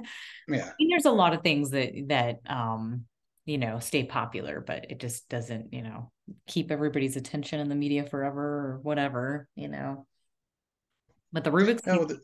I 0.48 0.74
mean, 0.80 0.90
there's 0.90 1.06
a 1.06 1.12
lot 1.12 1.34
of 1.34 1.44
things 1.44 1.70
that 1.72 1.92
that 2.08 2.40
um 2.48 3.06
you 3.48 3.58
know 3.58 3.80
stay 3.80 4.04
popular 4.04 4.60
but 4.60 4.92
it 4.92 5.00
just 5.00 5.28
doesn't 5.30 5.74
you 5.74 5.82
know 5.82 6.12
keep 6.46 6.70
everybody's 6.70 7.16
attention 7.16 7.60
in 7.60 7.70
the 7.70 7.76
media 7.76 8.04
forever 8.04 8.44
or 8.44 8.80
whatever 8.84 9.48
you 9.56 9.70
know. 9.70 10.06
But 11.32 11.44
the 11.44 11.52
rubik's 11.52 11.86
no, 11.88 12.06
the- 12.06 12.22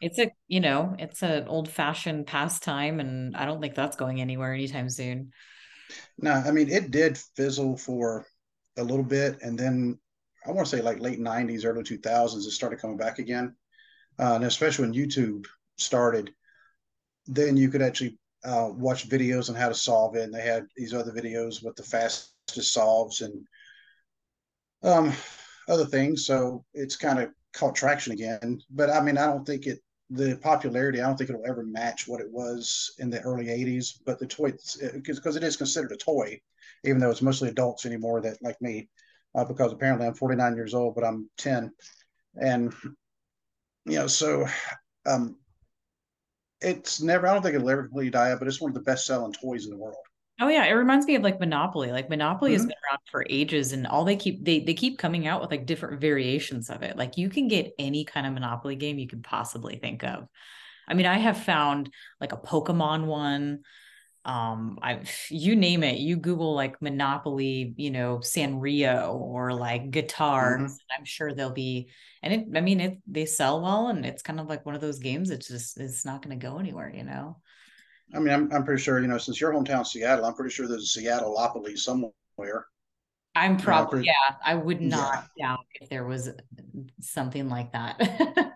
it's 0.00 0.18
a 0.18 0.32
you 0.48 0.60
know 0.60 0.96
it's 0.98 1.22
an 1.22 1.46
old 1.46 1.68
fashioned 1.68 2.26
pastime 2.26 2.98
and 2.98 3.36
i 3.36 3.44
don't 3.44 3.60
think 3.60 3.74
that's 3.74 3.96
going 3.96 4.20
anywhere 4.20 4.52
anytime 4.52 4.88
soon. 4.88 5.30
No 6.18 6.32
i 6.32 6.50
mean 6.50 6.70
it 6.70 6.90
did 6.90 7.18
fizzle 7.36 7.76
for 7.76 8.26
a 8.76 8.82
little 8.82 9.04
bit 9.04 9.38
and 9.42 9.58
then 9.58 9.98
i 10.46 10.50
want 10.50 10.66
to 10.66 10.76
say 10.76 10.82
like 10.82 10.98
late 11.00 11.20
90s 11.20 11.64
early 11.64 11.82
2000s 11.82 12.46
it 12.46 12.50
started 12.52 12.80
coming 12.80 12.96
back 12.96 13.18
again. 13.18 13.54
Uh, 14.18 14.34
and 14.36 14.44
especially 14.44 14.86
when 14.86 14.94
youtube 14.94 15.44
started 15.76 16.32
then 17.26 17.56
you 17.56 17.68
could 17.68 17.82
actually 17.82 18.18
uh, 18.44 18.68
watch 18.72 19.08
videos 19.08 19.48
on 19.48 19.54
how 19.54 19.68
to 19.68 19.74
solve 19.74 20.16
it, 20.16 20.22
and 20.22 20.34
they 20.34 20.42
had 20.42 20.66
these 20.76 20.94
other 20.94 21.12
videos 21.12 21.64
with 21.64 21.76
the 21.76 21.82
fastest 21.82 22.72
solves 22.72 23.20
and 23.22 23.46
um, 24.82 25.12
other 25.68 25.86
things. 25.86 26.26
So 26.26 26.64
it's 26.74 26.96
kind 26.96 27.18
of 27.18 27.30
caught 27.54 27.74
traction 27.74 28.12
again. 28.12 28.60
But 28.70 28.90
I 28.90 29.00
mean, 29.00 29.18
I 29.18 29.26
don't 29.26 29.46
think 29.46 29.66
it 29.66 29.80
the 30.10 30.36
popularity. 30.36 31.00
I 31.00 31.06
don't 31.06 31.16
think 31.16 31.30
it'll 31.30 31.46
ever 31.46 31.64
match 31.64 32.06
what 32.06 32.20
it 32.20 32.30
was 32.30 32.94
in 32.98 33.10
the 33.10 33.20
early 33.22 33.46
'80s. 33.46 34.00
But 34.04 34.18
the 34.18 34.26
toy, 34.26 34.52
because 34.92 35.36
it 35.36 35.42
is 35.42 35.56
considered 35.56 35.92
a 35.92 35.96
toy, 35.96 36.40
even 36.84 37.00
though 37.00 37.10
it's 37.10 37.22
mostly 37.22 37.48
adults 37.48 37.86
anymore 37.86 38.20
that 38.20 38.42
like 38.42 38.60
me, 38.60 38.88
uh, 39.34 39.44
because 39.44 39.72
apparently 39.72 40.06
I'm 40.06 40.14
49 40.14 40.54
years 40.54 40.74
old, 40.74 40.94
but 40.94 41.04
I'm 41.04 41.30
10, 41.38 41.72
and 42.40 42.74
you 43.86 43.96
know, 43.96 44.06
so 44.06 44.46
um, 45.06 45.36
it's 46.64 47.00
never. 47.00 47.26
I 47.26 47.32
don't 47.32 47.42
think 47.42 47.54
it'll 47.54 47.70
ever 47.70 47.84
completely 47.84 48.10
die 48.10 48.32
out, 48.32 48.38
but 48.38 48.48
it's 48.48 48.60
one 48.60 48.70
of 48.70 48.74
the 48.74 48.80
best 48.80 49.06
selling 49.06 49.32
toys 49.32 49.64
in 49.64 49.70
the 49.70 49.76
world. 49.76 49.96
Oh 50.40 50.48
yeah, 50.48 50.64
it 50.64 50.72
reminds 50.72 51.06
me 51.06 51.14
of 51.14 51.22
like 51.22 51.38
Monopoly. 51.38 51.92
Like 51.92 52.10
Monopoly 52.10 52.50
mm-hmm. 52.50 52.56
has 52.56 52.66
been 52.66 52.76
around 52.90 53.00
for 53.10 53.26
ages, 53.30 53.72
and 53.72 53.86
all 53.86 54.04
they 54.04 54.16
keep 54.16 54.44
they 54.44 54.60
they 54.60 54.74
keep 54.74 54.98
coming 54.98 55.26
out 55.26 55.40
with 55.40 55.50
like 55.50 55.66
different 55.66 56.00
variations 56.00 56.70
of 56.70 56.82
it. 56.82 56.96
Like 56.96 57.16
you 57.16 57.28
can 57.28 57.46
get 57.46 57.72
any 57.78 58.04
kind 58.04 58.26
of 58.26 58.32
Monopoly 58.32 58.74
game 58.74 58.98
you 58.98 59.06
can 59.06 59.22
possibly 59.22 59.76
think 59.76 60.02
of. 60.02 60.26
I 60.88 60.94
mean, 60.94 61.06
I 61.06 61.18
have 61.18 61.44
found 61.44 61.90
like 62.20 62.32
a 62.32 62.36
Pokemon 62.36 63.06
one 63.06 63.60
um 64.24 64.78
i 64.82 65.00
you 65.30 65.56
name 65.56 65.82
it 65.82 65.98
you 65.98 66.16
google 66.16 66.54
like 66.54 66.80
monopoly 66.80 67.74
you 67.76 67.90
know 67.90 68.18
sanrio 68.18 69.14
or 69.14 69.52
like 69.52 69.90
guitars 69.90 70.72
mm-hmm. 70.72 70.98
i'm 70.98 71.04
sure 71.04 71.32
they'll 71.32 71.50
be 71.50 71.88
and 72.22 72.32
it 72.32 72.46
i 72.56 72.60
mean 72.60 72.80
it 72.80 72.98
they 73.06 73.26
sell 73.26 73.60
well 73.60 73.88
and 73.88 74.04
it's 74.04 74.22
kind 74.22 74.40
of 74.40 74.48
like 74.48 74.64
one 74.64 74.74
of 74.74 74.80
those 74.80 74.98
games 74.98 75.30
it's 75.30 75.48
just 75.48 75.78
it's 75.78 76.04
not 76.04 76.22
going 76.22 76.38
to 76.38 76.46
go 76.46 76.58
anywhere 76.58 76.92
you 76.94 77.04
know? 77.04 77.38
I 78.14 78.18
mean 78.18 78.32
I'm, 78.32 78.52
I'm 78.52 78.64
pretty 78.64 78.82
sure 78.82 79.00
you 79.00 79.08
know 79.08 79.18
since 79.18 79.40
your 79.40 79.52
hometown 79.52 79.86
seattle 79.86 80.24
i'm 80.24 80.34
pretty 80.34 80.54
sure 80.54 80.68
there's 80.68 80.84
a 80.84 80.86
seattle 80.86 81.36
lopoly 81.36 81.78
somewhere. 81.78 82.66
I'm 83.36 83.56
probably 83.56 83.90
pretty, 83.90 84.06
yeah 84.06 84.36
i 84.44 84.54
would 84.54 84.80
not 84.80 85.26
yeah. 85.36 85.48
doubt 85.48 85.66
if 85.80 85.88
there 85.88 86.04
was 86.04 86.30
something 87.00 87.48
like 87.48 87.72
that 87.72 88.00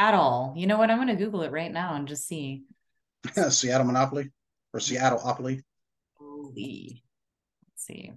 at 0.00 0.14
all. 0.14 0.54
You 0.56 0.66
know 0.66 0.78
what? 0.78 0.90
I'm 0.90 0.96
going 0.96 1.08
to 1.08 1.14
google 1.14 1.42
it 1.42 1.52
right 1.52 1.70
now 1.70 1.94
and 1.94 2.08
just 2.08 2.26
see. 2.26 2.62
Seattle 3.50 3.86
monopoly 3.86 4.30
or 4.72 4.80
Seattle 4.80 5.18
Seattleopoly. 5.18 5.62
Let's 6.20 7.02
see. 7.76 8.12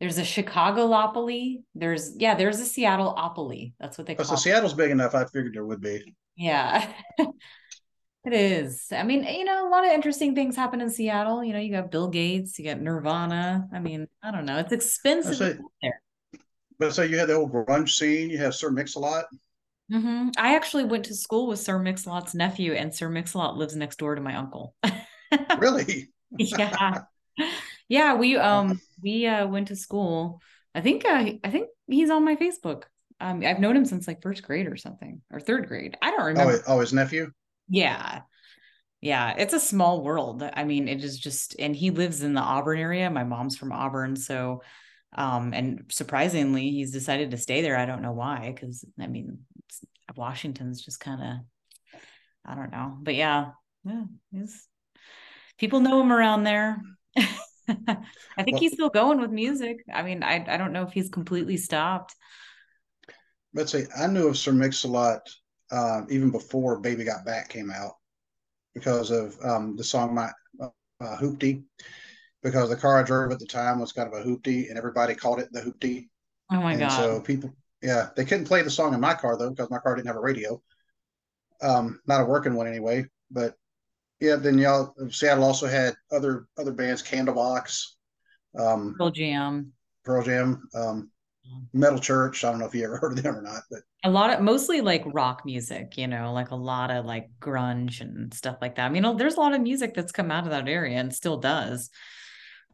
There's 0.00 0.18
a 0.18 0.24
Chicago-opoly. 0.24 1.62
There's 1.74 2.16
yeah, 2.16 2.34
there's 2.34 2.58
a 2.58 2.64
Seattle-opoly. 2.64 3.74
That's 3.78 3.96
what 3.98 4.06
they 4.06 4.14
call. 4.14 4.26
Oh, 4.26 4.30
so 4.30 4.36
Seattle's 4.36 4.74
big 4.74 4.90
enough. 4.90 5.14
I 5.14 5.24
figured 5.26 5.54
there 5.54 5.64
would 5.64 5.80
be. 5.80 6.14
Yeah. 6.36 6.92
it 7.18 8.32
is. 8.32 8.88
I 8.90 9.04
mean, 9.04 9.24
you 9.24 9.44
know, 9.44 9.68
a 9.68 9.70
lot 9.70 9.84
of 9.84 9.92
interesting 9.92 10.34
things 10.34 10.56
happen 10.56 10.80
in 10.80 10.90
Seattle. 10.90 11.44
You 11.44 11.52
know, 11.52 11.60
you 11.60 11.72
got 11.72 11.90
Bill 11.90 12.08
Gates, 12.08 12.58
you 12.58 12.64
got 12.64 12.80
Nirvana. 12.80 13.68
I 13.72 13.78
mean, 13.78 14.08
I 14.22 14.32
don't 14.32 14.44
know. 14.44 14.58
It's 14.58 14.72
expensive 14.72 15.36
say, 15.36 15.58
there. 15.80 16.02
But 16.78 16.94
so 16.94 17.02
you 17.02 17.16
had 17.16 17.28
the 17.28 17.34
old 17.34 17.52
grunge 17.52 17.90
scene. 17.90 18.28
You 18.28 18.38
have 18.38 18.56
Sir 18.56 18.70
Mix-a-Lot. 18.70 19.26
Mm-hmm. 19.92 20.30
I 20.38 20.56
actually 20.56 20.84
went 20.84 21.04
to 21.04 21.14
school 21.14 21.46
with 21.46 21.60
Sir 21.60 21.78
Mix-a-Lot's 21.78 22.34
nephew, 22.34 22.72
and 22.72 22.92
Sir 22.92 23.08
Mix-a-Lot 23.08 23.56
lives 23.56 23.76
next 23.76 23.98
door 23.98 24.14
to 24.14 24.20
my 24.20 24.34
uncle. 24.34 24.74
really? 25.58 26.10
yeah. 26.38 27.02
Yeah, 27.88 28.14
we 28.14 28.36
um 28.36 28.80
we 29.02 29.26
uh 29.26 29.46
went 29.46 29.68
to 29.68 29.76
school. 29.76 30.40
I 30.74 30.80
think 30.80 31.04
uh, 31.04 31.32
I 31.44 31.50
think 31.50 31.68
he's 31.86 32.10
on 32.10 32.24
my 32.24 32.36
Facebook. 32.36 32.84
Um 33.20 33.42
I've 33.44 33.60
known 33.60 33.76
him 33.76 33.84
since 33.84 34.06
like 34.06 34.22
first 34.22 34.42
grade 34.42 34.66
or 34.66 34.76
something 34.76 35.22
or 35.30 35.40
third 35.40 35.68
grade. 35.68 35.96
I 36.02 36.10
don't 36.10 36.22
oh, 36.22 36.24
remember. 36.26 36.62
Oh, 36.66 36.76
oh 36.76 36.80
his 36.80 36.92
nephew? 36.92 37.30
Yeah. 37.68 38.22
Yeah, 39.00 39.34
it's 39.36 39.52
a 39.54 39.60
small 39.60 40.02
world. 40.04 40.42
I 40.44 40.64
mean, 40.64 40.88
it 40.88 41.02
is 41.02 41.18
just 41.18 41.56
and 41.58 41.74
he 41.74 41.90
lives 41.90 42.22
in 42.22 42.34
the 42.34 42.40
Auburn 42.40 42.78
area. 42.78 43.10
My 43.10 43.24
mom's 43.24 43.56
from 43.56 43.72
Auburn, 43.72 44.16
so 44.16 44.62
Um, 45.16 45.54
and 45.54 45.86
surprisingly, 45.90 46.70
he's 46.70 46.92
decided 46.92 47.32
to 47.32 47.36
stay 47.38 47.62
there. 47.62 47.76
I 47.76 47.86
don't 47.86 48.02
know 48.02 48.12
why, 48.12 48.52
because 48.54 48.84
I 49.00 49.06
mean, 49.08 49.40
Washington's 50.16 50.82
just 50.82 51.00
kind 51.00 51.22
of, 51.22 52.00
I 52.44 52.54
don't 52.54 52.72
know, 52.72 52.98
but 53.02 53.14
yeah, 53.14 53.52
yeah, 53.84 54.04
he's 54.32 54.68
people 55.58 55.80
know 55.80 56.00
him 56.00 56.12
around 56.12 56.44
there. 56.44 56.82
I 57.16 58.42
think 58.42 58.52
well, 58.52 58.60
he's 58.60 58.72
still 58.72 58.90
going 58.90 59.20
with 59.20 59.30
music. 59.30 59.84
I 59.92 60.02
mean, 60.02 60.22
I 60.22 60.44
I 60.46 60.56
don't 60.56 60.72
know 60.72 60.82
if 60.82 60.92
he's 60.92 61.08
completely 61.08 61.56
stopped. 61.56 62.14
Let's 63.54 63.72
say 63.72 63.86
I 63.96 64.06
knew 64.06 64.28
of 64.28 64.38
Sir 64.38 64.52
Mix-a-Lot 64.52 65.28
uh, 65.70 66.02
even 66.08 66.30
before 66.30 66.80
Baby 66.80 67.04
Got 67.04 67.24
Back 67.24 67.48
came 67.48 67.70
out 67.70 67.92
because 68.74 69.10
of 69.10 69.36
um, 69.44 69.76
the 69.76 69.84
song 69.84 70.14
My 70.14 70.30
uh, 70.60 71.16
Hoopty 71.18 71.62
because 72.42 72.68
the 72.68 72.76
car 72.76 72.98
I 72.98 73.02
drove 73.02 73.30
at 73.32 73.38
the 73.38 73.46
time 73.46 73.78
was 73.78 73.92
kind 73.92 74.12
of 74.12 74.18
a 74.18 74.24
hoopty, 74.24 74.68
and 74.68 74.76
everybody 74.76 75.14
called 75.14 75.38
it 75.40 75.48
the 75.52 75.60
hoopty. 75.60 76.08
Oh 76.50 76.60
my 76.60 76.72
and 76.72 76.80
god! 76.80 76.90
So 76.90 77.20
people, 77.20 77.54
yeah, 77.82 78.08
they 78.16 78.24
couldn't 78.24 78.46
play 78.46 78.62
the 78.62 78.70
song 78.70 78.94
in 78.94 79.00
my 79.00 79.14
car 79.14 79.38
though 79.38 79.50
because 79.50 79.70
my 79.70 79.78
car 79.78 79.94
didn't 79.94 80.08
have 80.08 80.16
a 80.16 80.20
radio. 80.20 80.60
Um, 81.62 82.00
not 82.06 82.20
a 82.20 82.24
working 82.24 82.54
one 82.54 82.66
anyway. 82.66 83.06
But 83.30 83.54
yeah, 84.22 84.36
then 84.36 84.56
y'all 84.56 84.94
Seattle 85.10 85.42
also 85.42 85.66
had 85.66 85.94
other 86.12 86.46
other 86.56 86.70
bands, 86.70 87.02
Candlebox, 87.02 87.86
um, 88.56 88.94
Pearl 88.96 89.10
Jam, 89.10 89.72
Pearl 90.04 90.22
Jam, 90.22 90.68
um, 90.76 91.10
Metal 91.72 91.98
Church. 91.98 92.44
I 92.44 92.50
don't 92.50 92.60
know 92.60 92.66
if 92.66 92.74
you 92.74 92.84
ever 92.84 92.98
heard 92.98 93.18
of 93.18 93.22
them 93.24 93.36
or 93.36 93.42
not, 93.42 93.62
but 93.68 93.80
a 94.04 94.10
lot 94.10 94.32
of 94.32 94.40
mostly 94.40 94.80
like 94.80 95.02
rock 95.06 95.42
music, 95.44 95.98
you 95.98 96.06
know, 96.06 96.32
like 96.32 96.52
a 96.52 96.56
lot 96.56 96.92
of 96.92 97.04
like 97.04 97.30
grunge 97.40 98.00
and 98.00 98.32
stuff 98.32 98.58
like 98.62 98.76
that. 98.76 98.86
I 98.86 98.88
mean, 98.90 99.16
there's 99.16 99.34
a 99.34 99.40
lot 99.40 99.54
of 99.54 99.60
music 99.60 99.92
that's 99.92 100.12
come 100.12 100.30
out 100.30 100.44
of 100.44 100.50
that 100.50 100.68
area 100.68 100.98
and 100.98 101.12
still 101.12 101.38
does. 101.38 101.90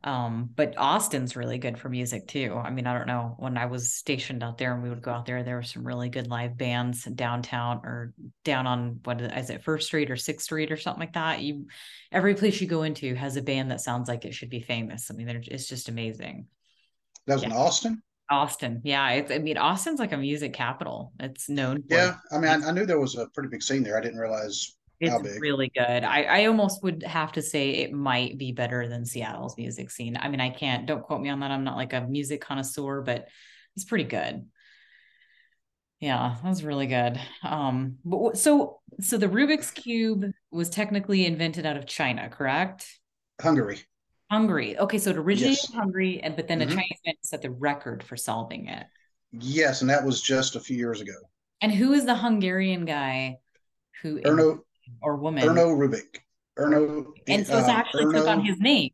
Um, 0.05 0.51
but 0.55 0.75
Austin's 0.79 1.35
really 1.35 1.59
good 1.59 1.77
for 1.77 1.89
music 1.89 2.29
too. 2.29 2.55
I 2.55 2.71
mean, 2.71 2.87
I 2.87 2.97
don't 2.97 3.09
know 3.09 3.35
when 3.39 3.59
I 3.59 3.67
was 3.67 3.93
stationed 3.93 4.45
out 4.45 4.57
there 4.57 4.73
and 4.73 4.83
we 4.83 4.89
would 4.89 5.03
go 5.03 5.11
out 5.11 5.27
there, 5.27 5.43
there 5.43 5.57
were 5.57 5.63
some 5.63 5.85
really 5.85 6.09
good 6.09 6.29
live 6.29 6.57
bands 6.57 7.05
downtown 7.05 7.79
or 7.79 8.15
down 8.45 8.67
on 8.69 9.01
what 9.05 9.21
is 9.21 9.51
it, 9.51 9.65
First 9.65 9.89
Street 9.89 10.11
or 10.11 10.17
Sixth 10.17 10.45
Street 10.45 10.71
or 10.71 10.77
something 10.77 11.01
like 11.01 11.15
that. 11.15 11.43
You, 11.43 11.67
every 12.13 12.35
place 12.35 12.61
you 12.61 12.69
go 12.69 12.85
into 12.85 13.15
has 13.17 13.37
a 13.37 13.43
band 13.43 13.73
that 13.73 13.81
sounds 13.81 14.09
like 14.09 14.25
it 14.25 14.35
should 14.35 14.51
be 14.51 14.61
famous. 14.61 15.11
I 15.11 15.15
mean, 15.15 15.29
it's 15.29 15.67
just 15.67 15.89
amazing. 15.89 16.47
That 17.27 17.35
was 17.35 17.43
yeah. 17.43 17.51
in 17.51 17.57
Austin. 17.57 18.03
Austin, 18.31 18.81
yeah. 18.85 19.11
It's, 19.11 19.33
I 19.33 19.39
mean, 19.39 19.59
Austin's 19.59 19.99
like 19.99 20.13
a 20.13 20.17
music 20.17 20.53
capital. 20.53 21.13
It's 21.19 21.49
known. 21.49 21.83
yeah, 21.89 22.17
I 22.31 22.39
mean, 22.39 22.63
I, 22.63 22.69
I 22.69 22.71
knew 22.71 22.87
there 22.87 23.01
was 23.01 23.17
a 23.17 23.27
pretty 23.35 23.49
big 23.49 23.63
scene 23.63 23.83
there. 23.83 23.99
I 23.99 24.01
didn't 24.01 24.19
realize 24.19 24.77
it's 25.01 25.41
really 25.41 25.71
good. 25.75 26.05
I, 26.05 26.23
I 26.23 26.45
almost 26.47 26.83
would 26.83 27.03
have 27.03 27.33
to 27.33 27.43
say 27.43 27.71
it 27.71 27.93
might 27.93 28.37
be 28.37 28.53
better 28.53 28.89
than 28.89 29.05
Seattle's 29.05 29.57
music 29.57 29.91
scene. 29.91 30.17
I 30.17 30.29
mean, 30.29 30.41
I 30.41 30.51
can't, 30.51 30.87
don't 30.87 31.03
quote 31.03 31.21
me 31.21 31.29
on 31.29 31.41
that. 31.41 31.51
I'm 31.51 31.65
not 31.65 31.77
like 31.77 31.93
a 31.93 32.01
music 32.01 32.41
connoisseur, 32.41 33.03
but 33.03 33.29
it's 33.77 33.85
pretty 33.85 34.05
good. 34.05 34.47
Yeah, 36.01 36.37
that 36.43 36.49
was 36.49 36.63
really 36.63 36.87
good. 36.87 37.21
Um, 37.43 37.97
but 38.05 38.39
so 38.39 38.81
so 39.01 39.19
the 39.19 39.27
Rubik's 39.27 39.73
Cube 39.73 40.27
was 40.51 40.71
technically 40.71 41.27
invented 41.27 41.67
out 41.67 41.77
of 41.77 41.87
China, 41.87 42.29
correct? 42.29 42.87
Hungary. 43.41 43.81
Hungary. 44.31 44.79
Okay, 44.79 44.99
so 44.99 45.11
it 45.11 45.17
originated 45.17 45.59
yes. 45.63 45.71
in 45.71 45.79
Hungary, 45.79 46.21
and 46.23 46.37
but 46.37 46.47
then 46.47 46.61
mm-hmm. 46.61 46.71
a 46.71 46.75
Chinese 46.75 46.99
man 47.05 47.15
set 47.23 47.43
the 47.43 47.51
record 47.51 48.05
for 48.05 48.17
solving 48.17 48.69
it. 48.69 48.87
Yes, 49.33 49.81
and 49.81 49.91
that 49.91 50.05
was 50.05 50.23
just 50.23 50.55
a 50.55 50.61
few 50.61 50.77
years 50.77 51.01
ago. 51.01 51.15
And 51.61 51.73
who 51.73 51.93
is 51.93 52.05
the 52.05 52.15
Hungarian 52.15 52.85
guy 52.85 53.39
who 54.03 54.21
Erno 54.21 54.61
or 55.01 55.17
woman. 55.17 55.45
Erno 55.45 55.77
Rubik. 55.77 56.21
Erno. 56.59 57.13
And 57.27 57.47
so 57.47 57.59
it's 57.59 57.69
uh, 57.69 57.73
actually 57.73 58.05
Erno, 58.05 58.13
took 58.15 58.29
on 58.29 58.45
his 58.45 58.59
name. 58.61 58.91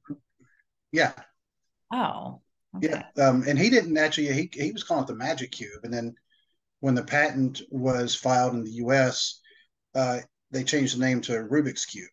Yeah. 0.92 1.12
Oh. 1.92 2.40
Okay. 2.76 2.88
Yeah. 2.88 3.24
Um, 3.24 3.44
and 3.46 3.58
he 3.58 3.70
didn't 3.70 3.96
actually. 3.96 4.32
He 4.32 4.50
he 4.52 4.72
was 4.72 4.84
calling 4.84 5.04
it 5.04 5.06
the 5.06 5.14
Magic 5.14 5.52
Cube, 5.52 5.84
and 5.84 5.92
then 5.92 6.14
when 6.80 6.94
the 6.94 7.04
patent 7.04 7.62
was 7.70 8.14
filed 8.14 8.54
in 8.54 8.64
the 8.64 8.72
U.S., 8.72 9.40
uh, 9.94 10.18
they 10.50 10.64
changed 10.64 10.96
the 10.96 11.04
name 11.04 11.20
to 11.22 11.32
Rubik's 11.32 11.86
Cube. 11.86 12.08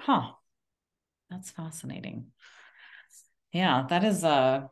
Huh. 0.00 0.32
That's 1.30 1.50
fascinating. 1.50 2.26
Yeah, 3.52 3.86
that 3.88 4.04
is 4.04 4.24
uh 4.24 4.68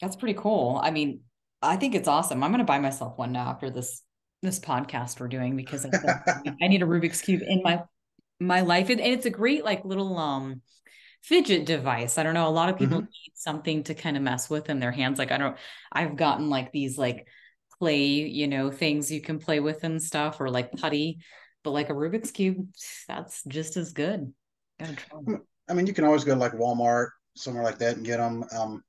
that's 0.00 0.16
pretty 0.16 0.38
cool. 0.38 0.80
I 0.82 0.90
mean, 0.90 1.20
I 1.62 1.76
think 1.76 1.94
it's 1.94 2.08
awesome. 2.08 2.42
I'm 2.42 2.50
gonna 2.50 2.64
buy 2.64 2.78
myself 2.78 3.16
one 3.18 3.32
now 3.32 3.48
after 3.48 3.70
this 3.70 4.02
this 4.44 4.60
podcast 4.60 5.20
we're 5.20 5.28
doing 5.28 5.56
because 5.56 5.86
I, 5.86 6.20
I 6.62 6.68
need 6.68 6.82
a 6.82 6.86
Rubik's 6.86 7.20
cube 7.20 7.42
in 7.46 7.62
my 7.62 7.82
my 8.40 8.60
life, 8.60 8.90
and 8.90 9.00
it's 9.00 9.26
a 9.26 9.30
great 9.30 9.64
like 9.64 9.84
little 9.84 10.16
um 10.18 10.62
fidget 11.22 11.64
device. 11.64 12.18
I 12.18 12.22
don't 12.22 12.34
know. 12.34 12.48
A 12.48 12.50
lot 12.50 12.68
of 12.68 12.78
people 12.78 12.98
mm-hmm. 12.98 13.06
need 13.06 13.32
something 13.34 13.82
to 13.84 13.94
kind 13.94 14.16
of 14.16 14.22
mess 14.22 14.50
with 14.50 14.68
in 14.68 14.78
their 14.78 14.92
hands. 14.92 15.18
Like 15.18 15.32
I 15.32 15.38
don't. 15.38 15.56
I've 15.90 16.16
gotten 16.16 16.50
like 16.50 16.72
these 16.72 16.98
like 16.98 17.26
clay, 17.78 18.04
you 18.06 18.46
know, 18.46 18.70
things 18.70 19.10
you 19.10 19.20
can 19.20 19.38
play 19.38 19.60
with 19.60 19.84
and 19.84 20.02
stuff, 20.02 20.40
or 20.40 20.50
like 20.50 20.72
putty. 20.72 21.18
But 21.62 21.70
like 21.70 21.88
a 21.88 21.94
Rubik's 21.94 22.30
cube, 22.30 22.68
that's 23.08 23.42
just 23.44 23.76
as 23.78 23.92
good. 23.92 24.32
I 24.80 25.72
mean, 25.72 25.86
you 25.86 25.94
can 25.94 26.04
always 26.04 26.24
go 26.24 26.34
to 26.34 26.40
like 26.40 26.52
Walmart, 26.52 27.08
somewhere 27.36 27.64
like 27.64 27.78
that, 27.78 27.96
and 27.96 28.04
get 28.04 28.18
them. 28.18 28.44
Um, 28.54 28.84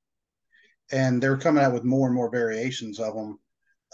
and 0.91 1.21
they're 1.21 1.37
coming 1.37 1.63
out 1.63 1.73
with 1.73 1.83
more 1.83 2.07
and 2.07 2.15
more 2.15 2.29
variations 2.29 2.99
of 2.99 3.15
them. 3.15 3.39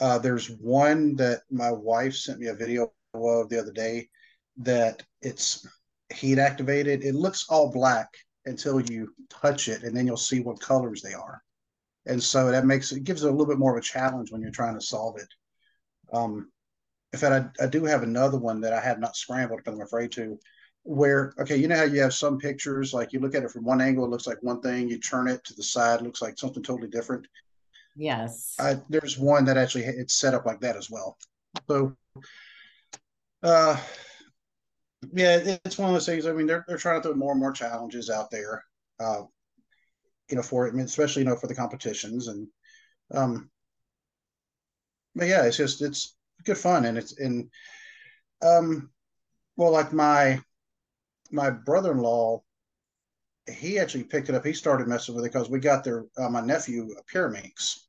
Uh, 0.02 0.18
there's 0.18 0.50
one 0.50 1.16
that 1.16 1.44
my 1.52 1.72
wife 1.72 2.16
sent 2.16 2.40
me 2.40 2.48
a 2.48 2.56
video 2.56 2.92
of 3.14 3.50
the 3.50 3.60
other 3.60 3.72
day 3.72 4.10
that 4.58 5.04
it's 5.22 5.66
heat 6.12 6.40
activated. 6.40 7.04
It 7.04 7.14
looks 7.14 7.46
all 7.48 7.72
black 7.72 8.10
until 8.46 8.82
you 8.82 9.14
touch 9.30 9.68
it, 9.68 9.84
and 9.84 9.96
then 9.96 10.08
you'll 10.08 10.18
see 10.18 10.42
what 10.42 10.60
colors 10.60 11.04
they 11.04 11.14
are. 11.14 11.42
And 12.08 12.22
so 12.22 12.50
that 12.50 12.66
makes 12.66 12.92
it 12.92 13.04
gives 13.04 13.24
it 13.24 13.28
a 13.28 13.32
little 13.32 13.46
bit 13.46 13.60
more 13.60 13.78
of 13.78 13.78
a 13.78 13.86
challenge 13.86 14.32
when 14.32 14.42
you're 14.42 14.50
trying 14.50 14.74
to 14.74 14.82
solve 14.82 15.18
it. 15.20 15.28
Um, 16.12 16.52
in 17.14 17.20
fact, 17.20 17.60
I, 17.60 17.66
I 17.66 17.68
do 17.68 17.86
have 17.86 18.02
another 18.02 18.40
one 18.40 18.60
that 18.62 18.74
I 18.74 18.82
have 18.82 19.00
not 19.00 19.16
scrambled 19.16 19.60
because 19.60 19.78
I'm 19.78 19.86
afraid 19.86 20.12
to. 20.14 20.40
Where 20.84 21.32
okay, 21.40 21.58
you 21.58 21.68
know 21.68 21.76
how 21.76 21.84
you 21.84 22.02
have 22.02 22.16
some 22.16 22.40
pictures 22.40 22.92
like 22.92 23.14
you 23.14 23.20
look 23.20 23.36
at 23.36 23.44
it 23.44 23.52
from 23.52 23.66
one 23.66 23.82
angle, 23.82 24.04
it 24.04 24.10
looks 24.10 24.26
like 24.26 24.42
one 24.42 24.62
thing. 24.62 24.90
You 24.90 24.98
turn 24.98 25.28
it 25.28 25.44
to 25.44 25.54
the 25.54 25.62
side, 25.62 26.00
it 26.00 26.04
looks 26.04 26.24
like 26.24 26.40
something 26.40 26.64
totally 26.64 26.90
different. 26.90 27.28
Yes. 27.96 28.56
Uh, 28.60 28.76
there's 28.90 29.18
one 29.18 29.46
that 29.46 29.58
actually 29.58 29.84
it's 29.84 30.16
set 30.16 30.34
up 30.34 30.46
like 30.46 30.62
that 30.62 30.76
as 30.78 30.90
well. 30.90 31.18
So, 31.70 31.96
uh, 33.44 33.78
yeah, 35.14 35.58
it's 35.66 35.78
one 35.78 35.90
of 35.90 35.96
those 35.96 36.06
things. 36.06 36.26
I 36.26 36.32
mean, 36.32 36.48
they're 36.48 36.64
they're 36.68 36.78
trying 36.78 37.02
to 37.02 37.08
throw 37.08 37.16
more 37.16 37.32
and 37.32 37.40
more 37.40 37.52
challenges 37.52 38.10
out 38.10 38.32
there, 38.32 38.64
uh, 39.00 39.24
you 40.30 40.36
know, 40.36 40.44
for 40.44 40.68
it, 40.68 40.72
I 40.72 40.74
mean, 40.74 40.86
especially 40.86 41.24
you 41.24 41.30
know 41.30 41.36
for 41.36 41.48
the 41.48 41.56
competitions 41.56 42.28
and, 42.28 42.48
um, 43.14 43.50
but 45.16 45.28
yeah, 45.28 45.44
it's 45.44 45.58
just 45.58 45.82
it's 45.82 46.16
good 46.46 46.58
fun 46.58 46.86
and 46.86 46.98
it's 46.98 47.20
and, 47.20 47.50
um, 48.42 48.90
well, 49.58 49.72
like 49.72 49.92
my 49.92 50.40
my 51.32 51.50
brother-in-law 51.50 52.42
he 53.50 53.80
actually 53.80 54.04
picked 54.04 54.30
it 54.30 54.36
up. 54.36 54.46
He 54.46 54.54
started 54.54 54.88
messing 54.88 55.16
with 55.16 55.26
it 55.26 55.32
because 55.32 55.50
we 55.50 55.60
got 55.60 55.84
there. 55.84 56.06
uh, 56.18 56.30
my 56.30 56.42
nephew 56.42 56.90
a 56.98 57.04
Pyraminx 57.04 57.80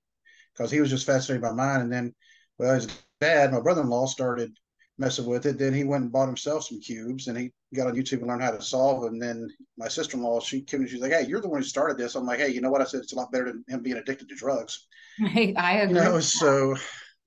because 0.53 0.71
he 0.71 0.81
was 0.81 0.91
just 0.91 1.07
fascinated 1.07 1.43
by 1.43 1.53
mine. 1.53 1.81
And 1.81 1.93
then, 1.93 2.15
well, 2.59 2.75
his 2.75 2.88
dad, 3.21 3.53
my 3.53 3.61
brother-in-law, 3.61 4.07
started 4.07 4.53
messing 4.99 5.27
with 5.27 5.47
it. 5.47 5.59
Then 5.59 5.75
he 5.75 5.85
went 5.85 6.05
and 6.05 6.12
bought 6.12 6.27
himself 6.27 6.65
some 6.65 6.81
cubes, 6.81 7.29
and 7.29 7.37
he 7.37 7.53
got 7.75 7.87
on 7.87 7.95
YouTube 7.95 8.19
and 8.19 8.29
learned 8.29 8.43
how 8.43 8.51
to 8.51 8.62
solve. 8.62 9.03
them. 9.03 9.15
And 9.15 9.23
then 9.23 9.49
my 9.77 9.88
sister-in-law, 9.88 10.41
she 10.41 10.62
came 10.62 10.81
and 10.81 10.88
she's 10.88 11.01
like, 11.01 11.12
"Hey, 11.12 11.27
you're 11.27 11.41
the 11.41 11.49
one 11.49 11.61
who 11.61 11.67
started 11.67 11.99
this." 11.99 12.15
I'm 12.15 12.27
like, 12.27 12.41
"Hey, 12.41 12.51
you 12.51 12.61
know 12.61 12.71
what?" 12.71 12.81
I 12.81 12.85
said, 12.85 13.01
"It's 13.01 13.12
a 13.12 13.17
lot 13.17 13.33
better 13.33 13.47
than 13.47 13.65
him 13.69 13.83
being 13.83 13.97
addicted 13.97 14.29
to 14.29 14.35
drugs." 14.35 14.87
I, 15.21 15.55
I 15.57 15.73
agree. 15.79 15.99
You 15.99 16.05
know, 16.05 16.21
so 16.21 16.77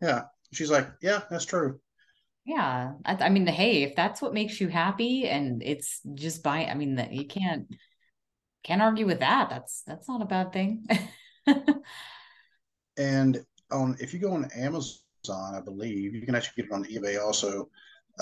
yeah, 0.02 0.24
she's 0.54 0.72
like, 0.72 0.90
"Yeah, 1.02 1.22
that's 1.30 1.46
true." 1.46 1.80
Yeah, 2.46 2.94
I, 3.04 3.14
I 3.16 3.30
mean, 3.30 3.48
hey, 3.48 3.84
if 3.84 3.96
that's 3.96 4.22
what 4.22 4.34
makes 4.34 4.62
you 4.62 4.68
happy, 4.68 5.28
and 5.28 5.64
it's 5.64 6.02
just 6.14 6.44
by, 6.44 6.66
I 6.66 6.76
mean, 6.76 6.96
that 6.96 7.12
you 7.12 7.26
can't 7.26 7.68
can't 8.65 8.82
argue 8.82 9.06
with 9.06 9.19
that. 9.19 9.49
That's 9.49 9.84
that's 9.86 10.08
not 10.08 10.21
a 10.21 10.25
bad 10.25 10.51
thing. 10.51 10.88
and 12.97 13.45
on 13.71 13.95
if 13.99 14.13
you 14.13 14.19
go 14.19 14.34
on 14.34 14.49
Amazon, 14.56 15.56
I 15.56 15.62
believe 15.62 16.15
you 16.15 16.25
can 16.25 16.36
actually 16.36 16.63
get 16.63 16.71
it 16.71 16.73
on 16.73 16.86
eBay 16.86 17.21
also. 17.21 17.69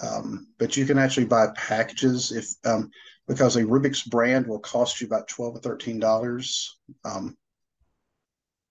Um, 0.01 0.47
but 0.57 0.75
you 0.75 0.85
can 0.85 0.97
actually 0.97 1.27
buy 1.27 1.47
packages 1.55 2.31
if 2.31 2.53
um, 2.65 2.89
because 3.27 3.55
a 3.55 3.63
Rubik's 3.63 4.01
brand 4.01 4.47
will 4.47 4.59
cost 4.59 4.99
you 4.99 5.07
about 5.07 5.27
twelve 5.27 5.55
or 5.55 5.59
thirteen 5.59 5.99
dollars. 5.99 6.77
Um, 7.05 7.37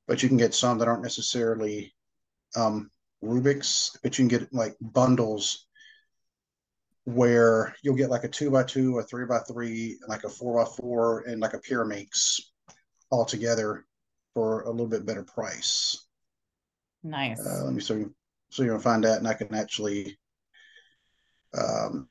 but 0.07 0.23
you 0.23 0.29
can 0.29 0.39
get 0.39 0.53
some 0.53 0.79
that 0.79 0.89
aren't 0.89 1.03
necessarily 1.03 1.95
um, 2.55 2.91
Rubik's, 3.25 3.97
but 4.03 4.19
you 4.19 4.29
can 4.29 4.39
get 4.39 4.53
like 4.53 4.77
bundles 4.81 5.67
where 7.05 7.75
you'll 7.83 7.97
get 7.97 8.11
like 8.11 8.25
a 8.25 8.29
two 8.29 8.51
by 8.51 8.63
two, 8.63 8.99
a 8.99 9.03
three 9.03 9.27
by 9.27 9.39
three, 9.41 9.99
like 10.09 10.25
a 10.25 10.29
four 10.29 10.63
by 10.63 10.71
four, 10.71 11.23
and 11.23 11.41
like 11.41 11.55
a 11.55 11.59
Pyraminx 11.59 12.41
all 13.11 13.25
together 13.25 13.85
for 14.35 14.63
a 14.63 14.71
little 14.71 14.87
bit 14.87 15.05
better 15.05 15.23
price. 15.23 16.07
Nice. 17.03 17.45
Uh, 17.45 17.65
let 17.65 17.75
me 17.75 17.81
so 17.81 18.09
so 18.51 18.63
you're 18.63 18.75
gonna 18.75 18.83
find 18.83 19.05
that, 19.05 19.19
and 19.19 19.27
I 19.27 19.35
can 19.35 19.55
actually. 19.55 20.19
Um, 21.55 22.09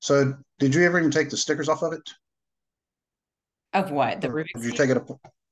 so, 0.00 0.34
did 0.58 0.74
you 0.74 0.84
ever 0.84 0.98
even 0.98 1.10
take 1.10 1.30
the 1.30 1.36
stickers 1.36 1.68
off 1.68 1.82
of 1.82 1.92
it? 1.92 2.10
Of 3.72 3.90
what? 3.90 4.20
The 4.20 4.28
Rubik's 4.28 4.60
Did 4.60 4.64
you 4.64 4.72
take 4.72 4.90
it 4.90 4.96
up 4.96 5.08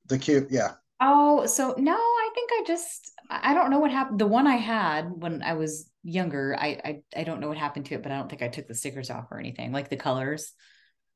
the 0.07 0.19
cube? 0.19 0.49
Yeah. 0.51 0.73
Oh, 1.01 1.47
so 1.47 1.75
no, 1.79 1.95
I 1.95 2.31
think 2.35 2.51
I 2.53 2.65
just 2.67 3.13
I 3.31 3.55
don't 3.55 3.71
know 3.71 3.79
what 3.79 3.93
happened. 3.93 4.19
The 4.19 4.27
one 4.27 4.47
I 4.47 4.57
had 4.57 5.11
when 5.11 5.43
I 5.43 5.55
was 5.55 5.89
younger, 6.09 6.57
I 6.59 6.81
I, 6.85 7.03
I 7.21 7.25
don't 7.25 7.41
know 7.41 7.49
what 7.49 7.59
happened 7.59 7.87
to 7.87 7.95
it, 7.95 8.03
but 8.03 8.13
I 8.13 8.17
don't 8.17 8.29
think 8.29 8.43
I 8.43 8.49
took 8.49 8.67
the 8.69 8.75
stickers 8.75 9.11
off 9.11 9.31
or 9.31 9.39
anything, 9.39 9.73
like 9.73 9.89
the 9.91 9.97
colors. 9.97 10.53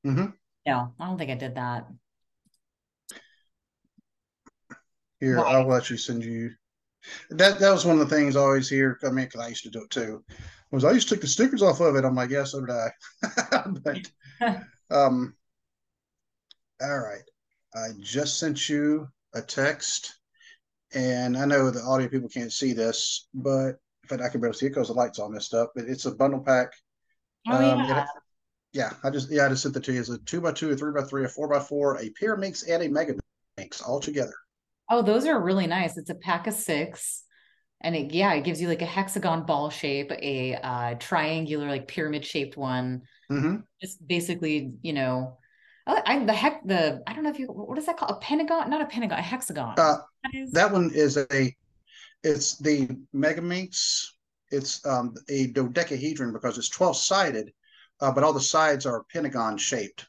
hmm 0.04 0.34
No, 0.66 0.94
I 0.98 1.06
don't 1.06 1.18
think 1.18 1.30
I 1.30 1.34
did 1.34 1.54
that. 1.56 1.86
Here, 5.20 5.38
Why? 5.38 5.52
I'll 5.52 5.66
let 5.66 5.88
you 5.90 5.96
send 5.96 6.24
you. 6.24 6.50
That 7.30 7.58
that 7.60 7.70
was 7.70 7.84
one 7.84 8.00
of 8.00 8.08
the 8.08 8.14
things 8.14 8.36
I 8.36 8.40
always 8.40 8.68
hear. 8.68 8.98
I 9.04 9.08
mean, 9.10 9.26
because 9.26 9.40
I 9.40 9.48
used 9.48 9.64
to 9.64 9.70
do 9.70 9.84
it 9.84 9.90
too. 9.90 10.24
Was 10.70 10.84
I 10.84 10.92
used 10.92 11.08
to 11.08 11.14
take 11.14 11.22
the 11.22 11.28
stickers 11.28 11.62
off 11.62 11.80
of 11.80 11.96
it. 11.96 12.04
I'm 12.04 12.14
like, 12.14 12.30
yeah, 12.30 12.44
so 12.44 12.60
did 12.60 12.70
I. 12.74 12.92
but 13.82 14.10
um, 14.90 15.34
all 16.80 16.98
right. 16.98 17.22
I 17.74 17.88
just 18.00 18.38
sent 18.38 18.68
you 18.68 19.08
a 19.34 19.40
text, 19.40 20.18
and 20.94 21.36
I 21.36 21.44
know 21.46 21.70
the 21.70 21.82
audio 21.82 22.08
people 22.08 22.28
can't 22.28 22.52
see 22.52 22.72
this, 22.72 23.28
but 23.34 23.78
in 24.02 24.08
fact, 24.08 24.22
I 24.22 24.28
can 24.28 24.40
barely 24.40 24.56
see 24.56 24.66
it 24.66 24.70
because 24.70 24.88
the 24.88 24.94
light's 24.94 25.18
all 25.18 25.28
messed 25.30 25.54
up. 25.54 25.72
But 25.74 25.84
it's 25.84 26.06
a 26.06 26.10
bundle 26.12 26.40
pack. 26.40 26.72
Oh 27.48 27.56
Um, 27.56 27.78
yeah. 27.80 28.02
it, 28.02 28.08
yeah, 28.72 28.92
I 29.04 29.10
just 29.10 29.30
yeah, 29.30 29.46
I 29.46 29.48
just 29.48 29.62
sent 29.62 29.76
it 29.76 29.84
to 29.84 29.92
you. 29.92 30.00
It's 30.00 30.08
a 30.08 30.18
two 30.18 30.40
by 30.40 30.52
two, 30.52 30.70
a 30.70 30.76
three 30.76 30.92
by 30.92 31.02
three, 31.02 31.24
a 31.24 31.28
four 31.28 31.48
by 31.48 31.60
four, 31.60 31.96
a 31.96 32.10
Pyraminx, 32.10 32.68
and 32.68 32.82
a 32.82 32.88
Mega 32.88 33.14
Mix 33.58 33.82
all 33.82 34.00
together. 34.00 34.34
Oh, 34.90 35.02
those 35.02 35.26
are 35.26 35.40
really 35.40 35.66
nice. 35.66 35.96
It's 35.96 36.10
a 36.10 36.14
pack 36.14 36.46
of 36.46 36.54
six. 36.54 37.22
And 37.84 37.96
it, 37.96 38.14
yeah, 38.14 38.32
it 38.34 38.44
gives 38.44 38.60
you 38.60 38.68
like 38.68 38.82
a 38.82 38.86
hexagon 38.86 39.44
ball 39.44 39.68
shape, 39.68 40.12
a 40.12 40.54
uh, 40.54 40.94
triangular, 41.00 41.66
like 41.68 41.88
pyramid 41.88 42.24
shaped 42.24 42.56
one. 42.56 43.02
Mm-hmm. 43.30 43.56
Just 43.80 44.06
basically, 44.06 44.74
you 44.82 44.92
know, 44.92 45.38
oh, 45.88 46.02
I, 46.06 46.24
the 46.24 46.32
heck, 46.32 46.64
the, 46.64 47.02
I 47.08 47.12
don't 47.12 47.24
know 47.24 47.30
if 47.30 47.40
you, 47.40 47.48
what 47.48 47.76
is 47.78 47.86
that 47.86 47.96
called? 47.96 48.12
A 48.12 48.20
pentagon? 48.20 48.70
Not 48.70 48.82
a 48.82 48.86
pentagon, 48.86 49.18
a 49.18 49.22
hexagon. 49.22 49.74
Uh, 49.76 49.96
That 50.22 50.34
is, 50.34 50.52
that 50.52 50.70
one 50.70 50.92
is 50.94 51.16
a 51.16 51.56
it's 52.22 52.56
the 52.58 52.88
Megaminx. 53.14 54.04
It's 54.50 54.84
um, 54.86 55.14
a 55.28 55.48
dodecahedron 55.48 56.32
because 56.32 56.58
it's 56.58 56.68
12 56.68 56.96
sided, 56.96 57.52
uh, 58.00 58.12
but 58.12 58.22
all 58.22 58.32
the 58.32 58.40
sides 58.40 58.86
are 58.86 59.04
pentagon 59.04 59.56
shaped. 59.56 60.06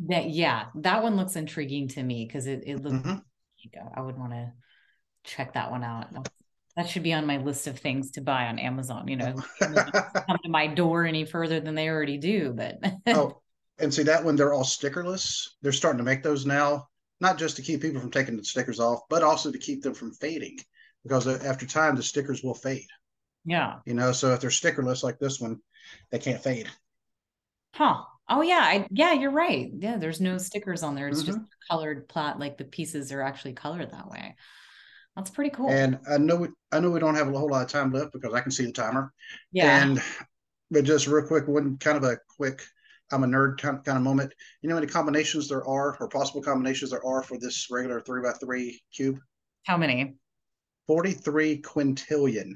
that, 0.00 0.30
yeah, 0.30 0.66
that 0.76 1.02
one 1.02 1.16
looks 1.16 1.36
intriguing 1.36 1.88
to 1.88 2.02
me 2.02 2.26
because 2.26 2.46
it, 2.46 2.62
it 2.66 2.82
looks, 2.82 3.02
hmm 3.02 3.14
I 3.96 4.00
would 4.02 4.18
want 4.18 4.32
to 4.32 4.52
check 5.22 5.54
that 5.54 5.70
one 5.70 5.82
out. 5.82 6.08
That 6.76 6.86
should 6.88 7.02
be 7.02 7.14
on 7.14 7.24
my 7.24 7.38
list 7.38 7.66
of 7.66 7.78
things 7.78 8.10
to 8.10 8.20
buy 8.20 8.46
on 8.48 8.58
Amazon. 8.58 9.08
You 9.08 9.16
know, 9.16 9.34
come 9.62 10.38
to 10.42 10.50
my 10.50 10.66
door 10.66 11.06
any 11.06 11.24
further 11.24 11.60
than 11.60 11.74
they 11.74 11.88
already 11.88 12.18
do, 12.18 12.52
but 12.52 12.78
oh, 13.06 13.40
and 13.78 13.94
see 13.94 14.02
that 14.02 14.22
one, 14.22 14.36
they're 14.36 14.52
all 14.52 14.64
stickerless. 14.64 15.48
They're 15.62 15.72
starting 15.72 15.96
to 15.98 16.04
make 16.04 16.22
those 16.22 16.44
now, 16.44 16.88
not 17.20 17.38
just 17.38 17.56
to 17.56 17.62
keep 17.62 17.80
people 17.80 18.02
from 18.02 18.10
taking 18.10 18.36
the 18.36 18.44
stickers 18.44 18.80
off, 18.80 19.00
but 19.08 19.22
also 19.22 19.50
to 19.50 19.58
keep 19.58 19.82
them 19.82 19.94
from 19.94 20.12
fading 20.12 20.58
because 21.04 21.26
after 21.28 21.66
time, 21.66 21.96
the 21.96 22.02
stickers 22.02 22.42
will 22.42 22.54
fade. 22.54 22.88
yeah. 23.44 23.80
You 23.86 23.94
know, 23.94 24.12
so 24.12 24.34
if 24.34 24.40
they're 24.40 24.50
stickerless 24.50 25.02
like 25.02 25.18
this 25.18 25.40
one, 25.40 25.60
they 26.10 26.18
can't 26.18 26.42
fade. 26.42 26.68
Huh. 27.74 28.04
Oh 28.28 28.40
yeah, 28.42 28.60
I 28.62 28.86
yeah, 28.90 29.12
you're 29.12 29.30
right. 29.30 29.70
Yeah, 29.74 29.98
there's 29.98 30.20
no 30.20 30.38
stickers 30.38 30.82
on 30.82 30.94
there. 30.94 31.08
It's 31.08 31.22
just 31.22 31.38
Mhm. 31.38 31.46
colored 31.70 32.08
plot, 32.08 32.38
like 32.38 32.56
the 32.56 32.64
pieces 32.64 33.12
are 33.12 33.20
actually 33.22 33.52
colored 33.54 33.90
that 33.90 34.08
way. 34.08 34.36
That's 35.16 35.30
pretty 35.30 35.50
cool. 35.50 35.70
And 35.70 35.98
I 36.10 36.18
know 36.18 36.36
we, 36.36 36.48
I 36.72 36.80
know 36.80 36.90
we 36.90 37.00
don't 37.00 37.14
have 37.14 37.28
a 37.28 37.38
whole 37.38 37.48
lot 37.50 37.64
of 37.64 37.70
time 37.70 37.92
left 37.92 38.12
because 38.12 38.34
I 38.34 38.40
can 38.40 38.50
see 38.52 38.66
the 38.66 38.72
timer. 38.72 39.12
yeah. 39.52 39.86
And 39.86 40.02
but 40.70 40.84
just 40.84 41.06
real 41.06 41.26
quick, 41.26 41.46
one 41.48 41.78
kind 41.78 41.96
of 41.96 42.04
a 42.04 42.18
quick, 42.36 42.62
I'm 43.12 43.24
a 43.24 43.26
nerd 43.26 43.58
kind, 43.58 43.84
kind 43.84 43.98
of 43.98 44.04
moment. 44.04 44.34
You 44.62 44.68
know 44.68 44.74
how 44.76 44.80
many 44.80 44.92
combinations 44.92 45.48
there 45.48 45.66
are, 45.66 45.96
or 46.00 46.08
possible 46.08 46.42
combinations 46.42 46.90
there 46.90 47.04
are 47.06 47.22
for 47.22 47.38
this 47.38 47.68
regular 47.70 48.00
three 48.00 48.22
by 48.22 48.32
three 48.32 48.82
cube? 48.94 49.20
How 49.64 49.76
many? 49.76 50.16
43 50.86 51.62
quintillion. 51.62 52.54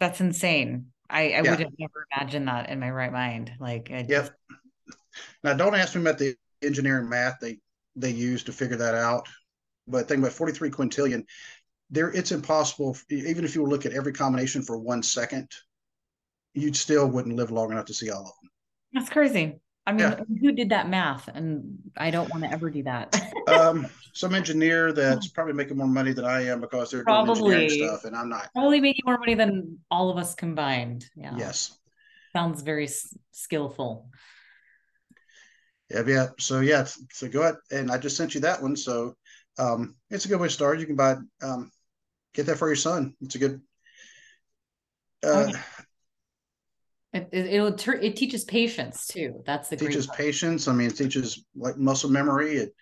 That's 0.00 0.20
insane. 0.20 0.86
I, 1.08 1.32
I 1.32 1.42
Yeah. 1.42 1.50
would 1.50 1.60
have 1.60 1.72
never 1.78 2.06
imagined 2.16 2.48
that 2.48 2.68
in 2.68 2.80
my 2.80 2.90
right 2.90 3.12
mind. 3.12 3.52
Like 3.60 3.90
I 3.90 4.04
Yep. 4.08 4.30
Now 5.42 5.54
don't 5.54 5.74
ask 5.74 5.94
me 5.94 6.00
about 6.02 6.18
the 6.18 6.36
engineering 6.62 7.08
math 7.08 7.38
they 7.40 7.58
they 7.94 8.10
use 8.10 8.44
to 8.44 8.52
figure 8.52 8.76
that 8.76 8.94
out. 8.94 9.26
But 9.88 10.08
think 10.08 10.18
about 10.18 10.32
43 10.32 10.70
quintillion. 10.70 11.24
There, 11.90 12.10
it's 12.10 12.32
impossible. 12.32 12.96
Even 13.08 13.44
if 13.44 13.54
you 13.54 13.64
look 13.64 13.86
at 13.86 13.92
every 13.92 14.12
combination 14.12 14.62
for 14.62 14.76
one 14.76 15.02
second, 15.02 15.48
you 16.52 16.74
still 16.74 17.06
wouldn't 17.06 17.36
live 17.36 17.52
long 17.52 17.70
enough 17.70 17.84
to 17.86 17.94
see 17.94 18.10
all 18.10 18.22
of 18.22 18.32
them. 18.42 18.50
that's 18.92 19.08
crazy. 19.08 19.60
I 19.86 19.92
mean, 19.92 20.00
Yeah. 20.00 20.20
who 20.40 20.52
did 20.52 20.70
that 20.70 20.88
math? 20.88 21.28
And 21.28 21.78
I 21.96 22.10
don't 22.10 22.28
want 22.30 22.42
to 22.42 22.50
ever 22.50 22.70
do 22.70 22.82
that. 22.82 23.14
um, 23.46 23.86
some 24.12 24.34
engineer 24.34 24.92
that's 24.92 25.28
probably 25.28 25.52
making 25.52 25.76
more 25.76 25.86
money 25.86 26.12
than 26.12 26.24
I 26.24 26.46
am 26.46 26.60
because 26.60 26.90
they're 26.90 27.04
doing 27.04 27.28
engineering 27.28 27.68
Probably. 27.68 27.86
stuff, 27.86 28.04
and 28.04 28.16
I'm 28.16 28.28
not. 28.28 28.50
Probably 28.52 28.80
making 28.80 29.04
more 29.06 29.18
money 29.18 29.34
than 29.34 29.78
all 29.90 30.10
of 30.10 30.16
us 30.16 30.34
combined. 30.34 31.08
Yeah. 31.14 31.34
Yes. 31.36 31.78
Sounds 32.32 32.62
very 32.62 32.84
s- 32.86 33.16
skillful. 33.30 34.10
Yeah, 35.90 36.02
yeah. 36.06 36.26
So 36.40 36.60
yeah, 36.60 36.84
so 37.12 37.28
go 37.28 37.42
ahead, 37.42 37.56
and 37.70 37.90
I 37.90 37.98
just 37.98 38.16
sent 38.16 38.34
you 38.34 38.40
that 38.40 38.60
one. 38.60 38.74
So 38.74 39.14
um, 39.58 39.94
it's 40.10 40.24
a 40.24 40.28
good 40.28 40.40
way 40.40 40.48
to 40.48 40.52
start. 40.52 40.80
You 40.80 40.86
can 40.86 40.96
buy, 40.96 41.16
um, 41.42 41.70
get 42.34 42.46
that 42.46 42.58
for 42.58 42.66
your 42.66 42.76
son. 42.76 43.14
It's 43.20 43.36
a 43.36 43.38
good. 43.38 43.60
Uh, 45.24 45.46
yeah. 45.52 45.62
It, 47.16 47.28
it, 47.32 47.46
it'll 47.46 47.72
tur- 47.72 47.94
it 47.94 48.16
teaches 48.16 48.44
patience 48.44 49.06
too. 49.06 49.42
That's 49.46 49.68
the 49.68 49.76
great 49.76 49.90
teaches 49.90 50.06
part. 50.06 50.18
patience. 50.18 50.68
I 50.68 50.72
mean, 50.72 50.88
it 50.88 50.96
teaches 50.96 51.44
like 51.56 51.76
muscle 51.76 52.10
memory, 52.10 52.56
it, 52.56 52.74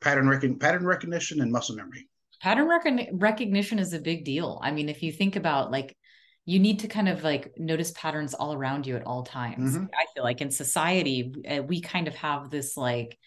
pattern 0.00 0.28
recon, 0.28 0.58
pattern 0.58 0.84
recognition, 0.84 1.40
and 1.40 1.50
muscle 1.50 1.76
memory. 1.76 2.08
pattern 2.40 2.68
recogni- 2.68 3.08
recognition 3.12 3.78
is 3.78 3.92
a 3.92 4.00
big 4.00 4.24
deal. 4.24 4.60
I 4.62 4.70
mean, 4.70 4.88
if 4.88 5.02
you 5.02 5.12
think 5.12 5.36
about 5.36 5.70
like, 5.70 5.96
you 6.44 6.58
need 6.58 6.80
to 6.80 6.88
kind 6.88 7.08
of 7.08 7.24
like 7.24 7.52
notice 7.58 7.90
patterns 7.92 8.34
all 8.34 8.54
around 8.54 8.86
you 8.86 8.96
at 8.96 9.06
all 9.06 9.22
times. 9.22 9.76
Mhm. 9.76 9.88
I 9.94 10.06
feel 10.14 10.24
like 10.24 10.40
in 10.40 10.50
society, 10.50 11.32
uh, 11.48 11.62
we 11.62 11.80
kind 11.80 12.08
of 12.08 12.14
have 12.16 12.50
this 12.50 12.76
like, 12.76 13.18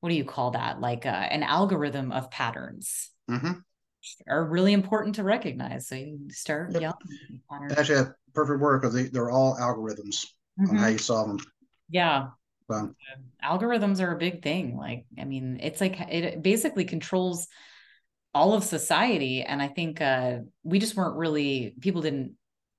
what 0.00 0.10
do 0.10 0.14
you 0.14 0.24
call 0.24 0.52
that? 0.52 0.80
Like 0.80 1.06
uh, 1.06 1.08
an 1.08 1.42
algorithm 1.42 2.12
of 2.12 2.30
patterns 2.30 3.10
hmm 3.28 3.52
are 4.28 4.44
really 4.44 4.72
important 4.72 5.14
to 5.16 5.24
recognize. 5.24 5.88
So 5.88 5.94
you 5.96 6.18
start 6.30 6.72
Yep. 6.72 6.80
yelling. 6.82 7.72
Actually, 7.76 7.98
a 8.00 8.14
perfect 8.34 8.60
word 8.60 8.80
because 8.80 8.94
they, 8.94 9.04
they're 9.04 9.30
all 9.30 9.56
algorithms 9.56 10.26
on 10.58 10.66
Mhm. 10.68 10.78
how 10.78 10.86
you 10.88 10.98
solve 10.98 11.28
them. 11.28 11.38
Yeah. 11.88 12.28
Um, 12.70 12.96
algorithms 13.44 14.00
are 14.00 14.12
a 14.14 14.18
big 14.18 14.42
thing 14.42 14.74
like 14.78 15.04
i 15.18 15.24
mean 15.24 15.58
it's 15.62 15.82
like 15.82 16.00
it 16.00 16.40
basically 16.42 16.86
controls 16.86 17.46
all 18.32 18.54
of 18.54 18.64
society 18.64 19.42
and 19.42 19.60
i 19.60 19.68
think 19.68 20.00
uh 20.00 20.38
we 20.62 20.78
just 20.78 20.96
weren't 20.96 21.18
really 21.18 21.74
people 21.80 22.00
didn't 22.00 22.36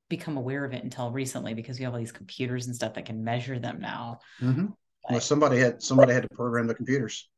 become 0.09 0.37
aware 0.37 0.65
of 0.65 0.73
it 0.73 0.83
until 0.83 1.11
recently 1.11 1.53
because 1.53 1.77
we 1.77 1.83
have 1.85 1.93
all 1.93 1.99
these 1.99 2.11
computers 2.11 2.65
and 2.65 2.75
stuff 2.75 2.95
that 2.95 3.05
can 3.05 3.23
measure 3.23 3.59
them 3.59 3.79
now 3.79 4.17
mhm. 4.41 4.73
Well, 5.07 5.19
somebody 5.21 5.59
had 5.59 5.83
somebody 5.83 6.13
had 6.13 6.23
to 6.23 6.29
program 6.29 6.65
the 6.65 6.73
computers. 6.73 7.29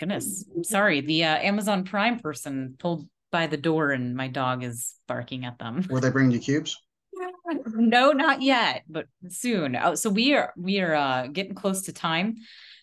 goodness 0.00 0.44
sorry 0.64 1.00
the 1.00 1.22
uh, 1.22 1.36
amazon 1.36 1.84
prime 1.84 2.18
person 2.18 2.74
pulled 2.76 3.08
by 3.34 3.48
the 3.48 3.56
door 3.56 3.90
and 3.90 4.14
my 4.14 4.28
dog 4.28 4.62
is 4.62 4.94
barking 5.08 5.44
at 5.44 5.58
them 5.58 5.84
Were 5.90 5.98
they 5.98 6.08
bringing 6.08 6.30
you 6.30 6.38
cubes? 6.38 6.80
no 7.66 8.12
not 8.12 8.42
yet 8.42 8.84
but 8.88 9.06
soon 9.28 9.74
oh, 9.74 9.96
so 9.96 10.08
we 10.08 10.34
are 10.34 10.52
we 10.56 10.78
are 10.78 10.94
uh, 10.94 11.26
getting 11.26 11.52
close 11.52 11.82
to 11.82 11.92
time 11.92 12.36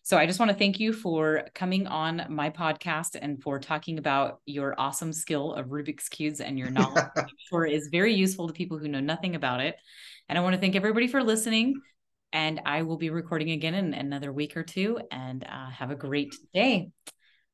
so 0.03 0.17
i 0.17 0.25
just 0.25 0.39
want 0.39 0.51
to 0.51 0.57
thank 0.57 0.77
you 0.77 0.91
for 0.91 1.45
coming 1.55 1.87
on 1.87 2.25
my 2.27 2.49
podcast 2.49 3.17
and 3.19 3.41
for 3.41 3.59
talking 3.59 3.97
about 3.97 4.41
your 4.45 4.75
awesome 4.77 5.13
skill 5.13 5.53
of 5.53 5.67
rubik's 5.67 6.09
cubes 6.09 6.41
and 6.41 6.59
your 6.59 6.69
knowledge 6.69 7.05
i'm 7.15 7.25
sure 7.49 7.65
is 7.65 7.87
very 7.89 8.13
useful 8.13 8.47
to 8.47 8.53
people 8.53 8.77
who 8.77 8.89
know 8.89 8.99
nothing 8.99 9.35
about 9.35 9.61
it 9.61 9.77
and 10.27 10.37
i 10.37 10.41
want 10.41 10.53
to 10.53 10.59
thank 10.59 10.75
everybody 10.75 11.07
for 11.07 11.23
listening 11.23 11.79
and 12.33 12.59
i 12.65 12.81
will 12.81 12.97
be 12.97 13.09
recording 13.09 13.51
again 13.51 13.73
in 13.73 13.93
another 13.93 14.33
week 14.33 14.57
or 14.57 14.63
two 14.63 14.99
and 15.11 15.45
uh, 15.45 15.69
have 15.69 15.91
a 15.91 15.95
great 15.95 16.35
day 16.53 16.91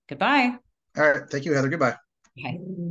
goodbye 0.09 0.51
All 0.97 1.07
right. 1.07 1.29
Thank 1.29 1.45
you, 1.45 1.53
Heather. 1.53 1.69
Goodbye. 1.69 1.97
Okay. 2.37 2.87